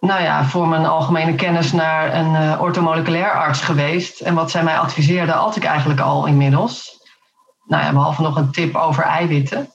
[0.01, 4.21] nou ja, voor mijn algemene kennis naar een uh, ortomoleculair arts geweest.
[4.21, 7.01] En wat zij mij adviseerde, had ik eigenlijk al inmiddels.
[7.67, 9.73] Nou ja, behalve nog een tip over eiwitten.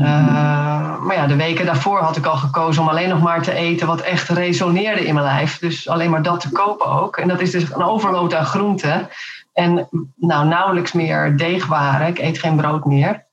[0.00, 3.52] Uh, maar ja, de weken daarvoor had ik al gekozen om alleen nog maar te
[3.52, 5.58] eten wat echt resoneerde in mijn lijf.
[5.58, 7.16] Dus alleen maar dat te kopen ook.
[7.16, 9.08] En dat is dus een overload aan groenten.
[9.52, 12.06] En nou, nauwelijks meer deegwaren.
[12.06, 13.24] Ik eet geen brood meer.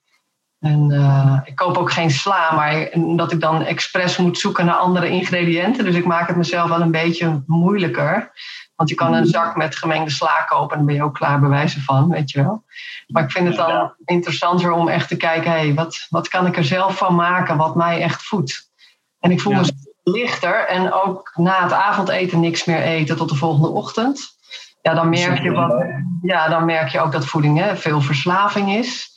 [0.59, 4.75] En uh, ik koop ook geen sla, maar dat ik dan expres moet zoeken naar
[4.75, 5.85] andere ingrediënten.
[5.85, 8.31] Dus ik maak het mezelf wel een beetje moeilijker.
[8.77, 11.39] Want je kan een zak met gemengde sla kopen en dan ben je ook klaar
[11.39, 12.63] bewijzen van, weet je wel.
[13.07, 16.45] Maar ik vind het dan interessanter om echt te kijken, hé, hey, wat, wat kan
[16.45, 18.71] ik er zelf van maken wat mij echt voedt?
[19.19, 23.35] En ik voel me lichter en ook na het avondeten niks meer eten tot de
[23.35, 24.35] volgende ochtend.
[24.81, 25.85] Ja, dan merk je, wat,
[26.21, 29.15] ja, dan merk je ook dat voeding hè, veel verslaving is.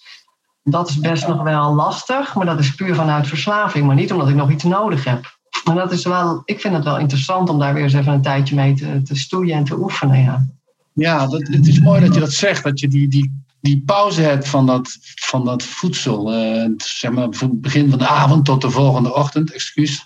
[0.63, 4.29] Dat is best nog wel lastig, maar dat is puur vanuit verslaving, maar niet omdat
[4.29, 5.39] ik nog iets nodig heb.
[5.65, 8.23] En dat is wel, ik vind het wel interessant om daar weer eens even een
[8.23, 10.23] tijdje mee te, te stoeien en te oefenen.
[10.23, 10.47] Ja,
[10.93, 14.23] ja dat, het is mooi dat je dat zegt, dat je die, die, die pauze
[14.23, 16.35] hebt van dat, van dat voedsel.
[16.35, 20.05] Uh, zeg maar van het begin van de avond tot de volgende ochtend, excuus.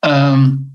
[0.00, 0.68] um,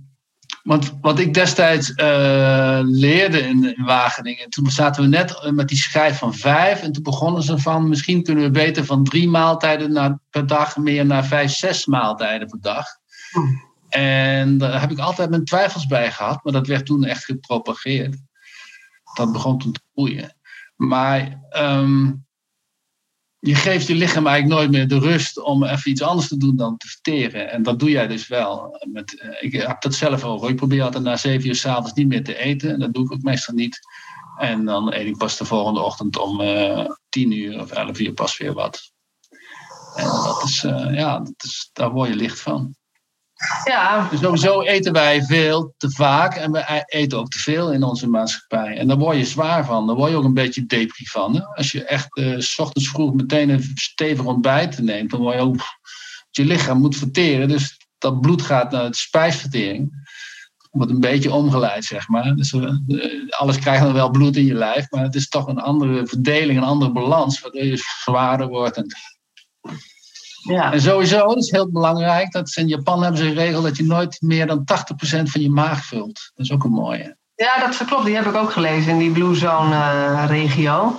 [0.65, 5.67] Want wat ik destijds uh, leerde in, in, Wageningen, toen zaten we net eh, met
[5.67, 6.81] die schijf van vijf.
[6.81, 10.77] En toen begonnen ze van, misschien kunnen we beter van drie maaltijden naar, per dag
[10.77, 12.85] meer naar vijf, zes maaltijden per dag.
[13.31, 13.63] Hmm.
[13.89, 18.17] En daar heb ik altijd mijn twijfels bij gehad, maar dat werd toen echt gepropageerd.
[19.13, 20.35] Dat begon toen te groeien.
[20.75, 22.24] Maar um,
[23.45, 26.55] je geeft je lichaam eigenlijk nooit meer de rust om even iets anders te doen
[26.55, 27.51] dan te verteren.
[27.51, 28.85] En dat doe jij dus wel.
[28.91, 30.49] Met, eh, ik heb dat zelf ook.
[30.49, 32.73] Ik probeer altijd na zeven uur s'avonds niet meer te eten.
[32.73, 33.79] En dat doe ik ook meestal niet.
[34.37, 38.13] En dan eet ik pas de volgende ochtend om uh, tien uur of elf uur
[38.13, 38.91] pas weer wat.
[39.95, 42.75] En dat is, uh, ja, dat is, daar word je licht van.
[43.63, 44.07] Ja.
[44.09, 48.09] Dus sowieso eten wij veel te vaak en we eten ook te veel in onze
[48.09, 48.77] maatschappij.
[48.77, 49.87] En daar word je zwaar van.
[49.87, 51.45] Daar word je ook een beetje depri van.
[51.45, 55.41] Als je echt uh, s ochtends vroeg meteen een stevig ontbijt neemt, dan word je
[55.41, 55.63] ook.
[56.31, 57.47] Je lichaam moet verteren.
[57.47, 60.03] Dus dat bloed gaat naar de spijsvertering.
[60.71, 62.35] Wordt een beetje omgeleid, zeg maar.
[62.35, 62.71] Dus uh,
[63.29, 66.57] alles krijgt dan wel bloed in je lijf, maar het is toch een andere verdeling,
[66.57, 68.77] een andere balans, waardoor je zwaarder wordt.
[68.77, 68.87] En
[70.47, 70.73] ja.
[70.73, 73.83] En sowieso, dat is heel belangrijk, dat in Japan hebben ze een regel dat je
[73.83, 74.63] nooit meer dan 80%
[75.23, 76.31] van je maag vult.
[76.35, 77.15] Dat is ook een mooie.
[77.35, 78.05] Ja, dat klopt.
[78.05, 80.95] Die heb ik ook gelezen in die Blue Zone uh, regio.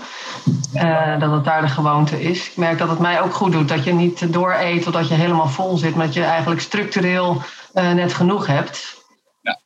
[0.75, 2.47] Uh, dat het daar de gewoonte is.
[2.47, 3.69] Ik merk dat het mij ook goed doet.
[3.69, 5.95] Dat je niet dooreet totdat je helemaal vol zit.
[5.95, 7.43] Maar dat je eigenlijk structureel
[7.75, 9.05] uh, net genoeg hebt.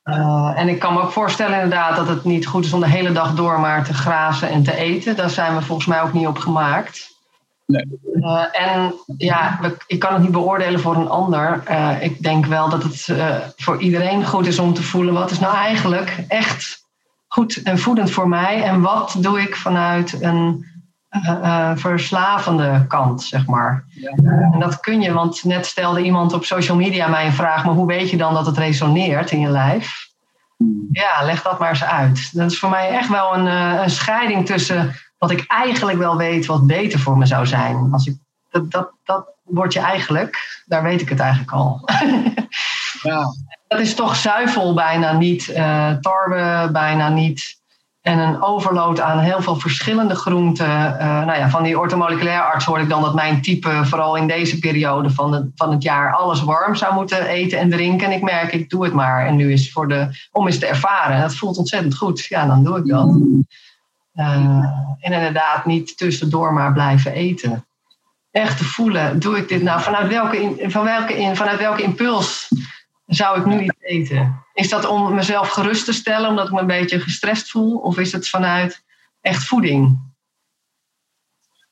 [0.05, 0.55] Ja.
[0.55, 3.12] en ik kan me ook voorstellen inderdaad dat het niet goed is om de hele
[3.12, 5.16] dag door maar te grazen en te eten.
[5.16, 7.19] Daar zijn we volgens mij ook niet op gemaakt.
[8.14, 11.62] Uh, en ja, ik kan het niet beoordelen voor een ander.
[11.70, 15.30] Uh, ik denk wel dat het uh, voor iedereen goed is om te voelen wat
[15.30, 16.87] is nou eigenlijk echt
[17.26, 18.62] goed en voedend voor mij.
[18.62, 20.68] En wat doe ik vanuit een
[21.74, 23.85] verslavende kant, zeg maar.
[23.88, 24.11] Ja.
[24.52, 27.74] En dat kun je, want net stelde iemand op social media mij een vraag, maar
[27.74, 30.09] hoe weet je dan dat het resoneert in je lijf?
[30.56, 30.88] Hmm.
[30.90, 32.37] Ja, leg dat maar eens uit.
[32.37, 33.46] Dat is voor mij echt wel een,
[33.83, 37.88] een scheiding tussen wat ik eigenlijk wel weet wat beter voor me zou zijn.
[37.92, 38.16] Als ik,
[38.50, 41.80] dat, dat, dat word je eigenlijk, daar weet ik het eigenlijk al.
[43.02, 43.24] ja.
[43.68, 47.59] Dat is toch zuivel bijna niet, uh, tarwe bijna niet.
[48.00, 50.66] En een overload aan heel veel verschillende groenten.
[50.66, 54.26] Uh, nou ja, van die ortomoleculair arts hoor ik dan dat mijn type, vooral in
[54.26, 58.06] deze periode van het, van het jaar, alles warm zou moeten eten en drinken.
[58.06, 59.26] En ik merk, ik doe het maar.
[59.26, 61.20] En nu is voor de, om eens te ervaren.
[61.20, 62.24] Dat voelt ontzettend goed.
[62.24, 63.16] Ja, dan doe ik dat.
[64.20, 67.64] En inderdaad niet tussendoor maar blijven eten.
[68.30, 69.80] Echt te voelen, doe ik dit nou?
[69.80, 72.48] Vanuit welke, van welke, in, vanuit welke impuls
[73.06, 74.44] zou ik nu iets eten?
[74.54, 77.76] Is dat om mezelf gerust te stellen, omdat ik me een beetje gestrest voel?
[77.76, 78.85] Of is het vanuit
[79.20, 79.98] echt voeding?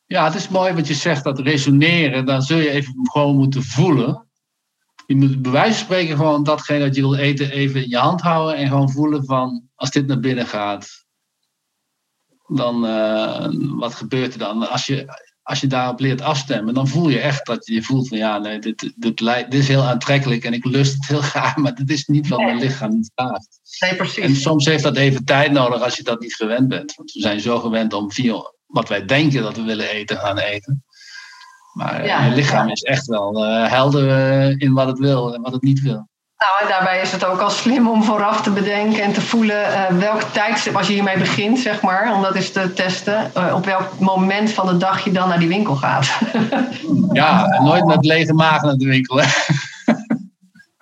[0.06, 2.26] Ja, het is mooi wat je zegt, dat resoneren.
[2.26, 4.26] Dan zul je even gewoon moeten voelen.
[5.06, 7.96] Je moet bij wijze van spreken gewoon datgene dat je wil eten even in je
[7.96, 8.56] hand houden.
[8.56, 11.06] En gewoon voelen van, als dit naar binnen gaat,
[12.48, 13.46] dan uh,
[13.78, 14.70] wat gebeurt er dan?
[14.70, 18.18] Als je, als je daarop leert afstemmen, dan voel je echt dat je voelt van
[18.18, 21.74] ja, nee, dit, dit, dit is heel aantrekkelijk en ik lust het heel graag, maar
[21.74, 23.60] dit is niet wat mijn lichaam vraagt.
[23.80, 24.24] Nee, precies.
[24.24, 26.94] En soms heeft dat even tijd nodig als je dat niet gewend bent.
[26.94, 30.38] Want we zijn zo gewend om via wat wij denken dat we willen eten, gaan
[30.38, 30.84] eten.
[31.72, 35.42] Maar ja, je lichaam is echt wel uh, helder uh, in wat het wil en
[35.42, 36.08] wat het niet wil.
[36.38, 39.70] Nou, en daarbij is het ook al slim om vooraf te bedenken en te voelen
[39.70, 43.54] uh, welk tijdstip, als je hiermee begint, zeg maar, om dat eens te testen, uh,
[43.54, 46.18] op welk moment van de dag je dan naar die winkel gaat.
[47.12, 49.20] ja, nooit met lege maag naar de winkel.
[49.20, 49.26] Hè?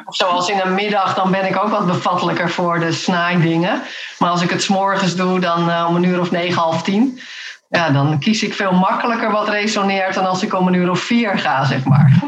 [0.08, 3.82] Zoals in een middag, dan ben ik ook wat bevattelijker voor de snaaidingen.
[4.18, 7.20] Maar als ik het s'morgens doe, dan uh, om een uur of negen, half tien
[7.68, 11.00] ja, dan kies ik veel makkelijker wat resoneert dan als ik om een uur of
[11.00, 12.20] vier ga, zeg maar.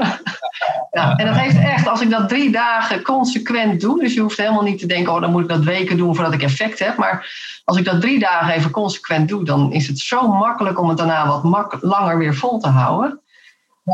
[0.99, 4.36] Ja, en dat heeft echt, als ik dat drie dagen consequent doe, dus je hoeft
[4.36, 6.96] helemaal niet te denken, oh dan moet ik dat weken doen voordat ik effect heb,
[6.96, 7.26] maar
[7.64, 10.99] als ik dat drie dagen even consequent doe, dan is het zo makkelijk om het
[10.99, 13.20] daarna wat langer weer vol te houden.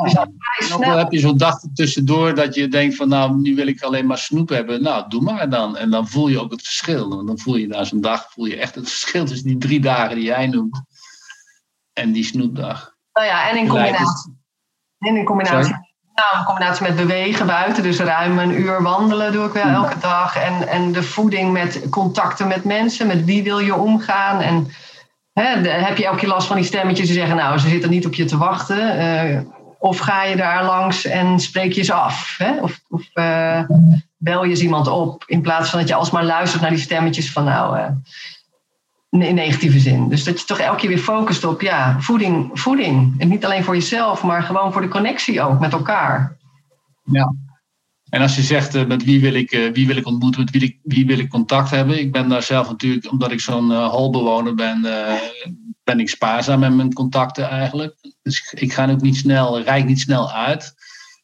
[0.04, 0.28] Ja,
[0.58, 0.98] dus snel...
[0.98, 4.18] heb je zo'n dag tussendoor dat je denkt van nou, nu wil ik alleen maar
[4.18, 4.82] snoep hebben.
[4.82, 5.76] Nou, doe maar dan.
[5.76, 7.24] En dan voel je ook het verschil.
[7.26, 10.14] Dan voel je na zo'n dag voel je echt het verschil tussen die drie dagen
[10.14, 10.82] die jij noemt
[11.92, 12.94] en die snoepdag.
[13.12, 14.36] Nou ja, en in combinatie.
[14.98, 19.46] En in combinatie Nou, in combinatie met bewegen buiten, dus ruim een uur wandelen doe
[19.46, 20.36] ik wel elke dag.
[20.36, 24.40] En, en de voeding met contacten met mensen, met wie wil je omgaan.
[24.40, 24.68] En
[25.32, 27.90] hè, de- heb je elke keer last van die stemmetjes die zeggen, nou, ze zitten
[27.90, 28.98] niet op je te wachten.
[28.98, 29.40] Eh,
[29.78, 32.34] of ga je daar langs en spreek je ze af?
[32.38, 32.60] Hè?
[32.60, 33.60] Of, of eh,
[34.16, 37.32] bel je eens iemand op, in plaats van dat je alsmaar luistert naar die stemmetjes
[37.32, 37.86] van, nou, eh,
[39.22, 40.08] in negatieve zin.
[40.08, 43.14] Dus dat je toch elke keer weer focust op, ja, voeding, voeding.
[43.18, 46.36] En niet alleen voor jezelf, maar gewoon voor de connectie ook met elkaar.
[48.14, 50.50] En als je zegt eh, met wie wil ik, eh, wie wil ik ontmoeten, met
[50.50, 51.98] wie, wie wil ik contact hebben.
[51.98, 55.20] Ik ben daar zelf natuurlijk, omdat ik zo'n holbewoner ben, eh,
[55.84, 57.96] ben ik spaarzaam met mijn contacten eigenlijk.
[58.22, 60.74] Dus ik, ik ga ook niet snel, rijk niet snel uit.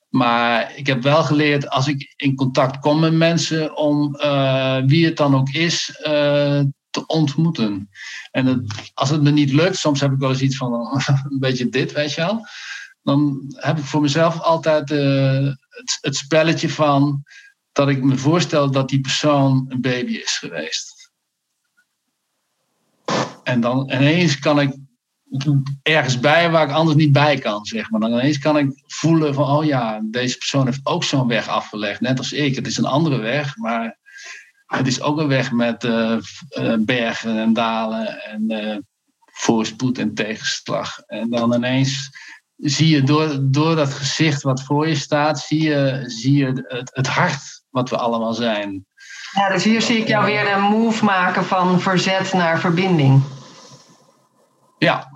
[0.09, 4.16] Maar ik heb wel geleerd als ik in contact kom met mensen om
[4.86, 6.01] wie het dan ook is
[6.91, 7.91] te ontmoeten.
[8.30, 10.72] En als het me niet lukt, soms heb ik wel eens iets van
[11.30, 12.47] een beetje dit, weet je wel.
[13.03, 17.22] Dan heb ik voor mezelf altijd eh, het, het spelletje van
[17.72, 21.11] dat ik me voorstel dat die persoon een baby is geweest.
[23.43, 24.76] En dan ineens kan ik
[25.82, 28.01] ergens bij waar ik anders niet bij kan, zeg maar.
[28.01, 32.01] Dan ineens kan ik voelen van, oh ja, deze persoon heeft ook zo'n weg afgelegd,
[32.01, 32.55] net als ik.
[32.55, 33.99] Het is een andere weg, maar
[34.77, 36.16] het is ook een weg met eh,
[36.49, 38.77] eh, bergen en dalen en eh,
[39.25, 40.99] voorspoed en tegenslag.
[41.07, 42.11] En dan ineens
[42.57, 46.91] zie je door, door dat gezicht wat voor je staat, zie je, zie je het,
[46.95, 48.87] het hart wat we allemaal zijn.
[49.33, 53.23] Ja, dus hier zie ik jou weer een move maken van verzet naar verbinding.
[54.79, 55.09] Ja.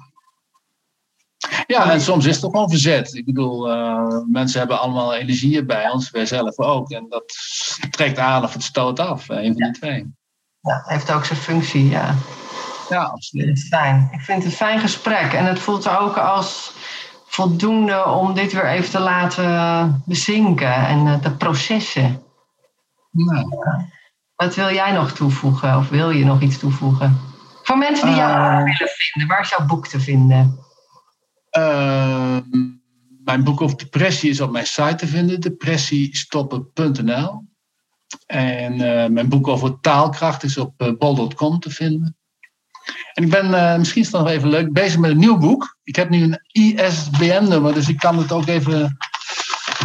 [1.67, 3.15] Ja, en soms is het ook gewoon verzet.
[3.15, 6.91] Ik bedoel, eh, mensen hebben allemaal energieën bij ons, wij zelf ook.
[6.91, 7.35] En dat
[7.91, 10.15] trekt aan of het stoot af, een van die twee.
[10.61, 12.15] Ja, heeft ook zijn functie, ja.
[12.89, 13.45] Ja, Ik absoluut.
[13.45, 14.09] vind het fijn.
[14.13, 15.33] Ik vind het een fijn gesprek.
[15.33, 16.73] En het voelt ook als
[17.27, 22.23] voldoende om dit weer even te laten bezinken en eh, te processen.
[23.11, 23.49] Nou,
[24.37, 25.77] Wat wil jij nog toevoegen?
[25.77, 27.21] Of wil je nog iets toevoegen?
[27.63, 28.57] Voor mensen die jou Eh.
[28.57, 30.59] willen vinden, waar is jouw boek te vinden?
[31.55, 32.39] Eh,
[33.25, 37.45] mijn boek over depressie is op mijn site te vinden, depressiestoppen.nl.
[38.27, 42.17] En eh, mijn boek over taalkracht is op eh, bol.com te vinden.
[43.13, 45.77] En ik ben, eh, misschien is het nog even leuk, bezig met een nieuw boek.
[45.83, 48.97] Ik heb nu een ISBN-nummer, dus ik kan het ook even,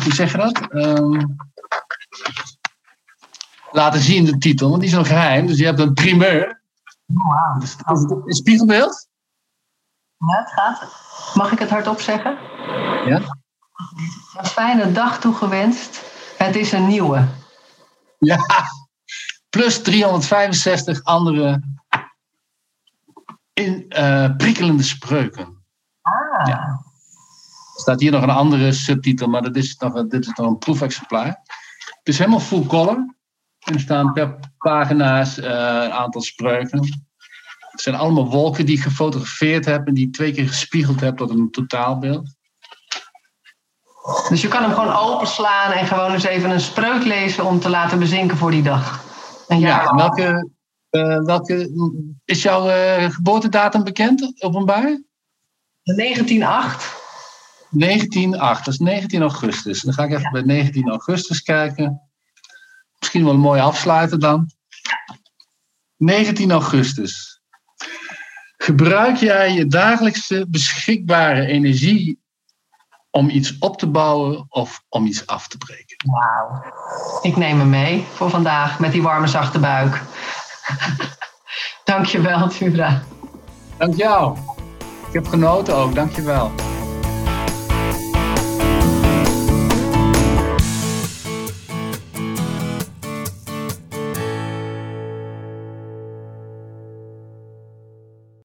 [0.04, 0.72] hoe zeg je dat?
[0.72, 1.26] Ehm,
[3.72, 5.48] laten zien, de titel, want die is nog geheim.
[5.48, 6.62] Dus je hebt een primeur.
[7.06, 7.60] Wauw.
[7.60, 9.08] Dus dat is een spiegelbeeld.
[10.18, 11.09] Ja, het gaat.
[11.34, 12.38] Mag ik het hardop zeggen?
[13.06, 13.22] Ja.
[14.38, 16.02] Een fijne dag toegewenst.
[16.38, 17.28] Het is een nieuwe.
[18.20, 18.38] Ja,
[19.50, 21.62] plus 365 andere
[23.54, 25.64] in, eh, prikkelende spreuken.
[26.02, 26.48] Ah.
[26.48, 26.60] Ja.
[27.76, 30.48] Er staat hier nog een andere subtitel, maar dat is nog, een- dit is nog
[30.48, 31.26] een proefexemplaar.
[31.26, 32.96] Het is helemaal full color.
[33.60, 35.50] En er staan per pagina's eh,
[35.84, 37.08] een aantal spreuken.
[37.72, 41.18] Het zijn allemaal wolken die ik gefotografeerd heb en die ik twee keer gespiegeld heb
[41.18, 42.38] tot een totaalbeeld.
[44.30, 47.70] Dus je kan hem gewoon openslaan en gewoon eens even een spreuk lezen om te
[47.70, 49.04] laten bezinken voor die dag.
[49.48, 49.98] Ja, en lang.
[49.98, 50.50] welke,
[50.90, 51.72] eh, welke
[52.26, 55.02] is jouw eh, geboortedatum bekend, openbaar?
[55.84, 56.98] 1908.
[57.70, 59.82] 1908, dat is 19 augustus.
[59.82, 62.02] Dan ga ik even bij 19 augustus kijken.
[63.00, 64.52] Misschien wel een mooie afsluiter dan.
[65.98, 67.39] 19 augustus.
[68.70, 72.20] Gebruik jij je dagelijkse beschikbare energie
[73.12, 75.98] om iets op te bouwen of om iets af te breken?
[76.12, 76.64] Wauw.
[77.22, 80.02] Ik neem hem mee voor vandaag met die warme zachte buik.
[81.84, 83.04] Dankjewel, Tura.
[83.78, 84.38] Dank jou.
[85.08, 86.52] Ik heb genoten ook, dank je wel.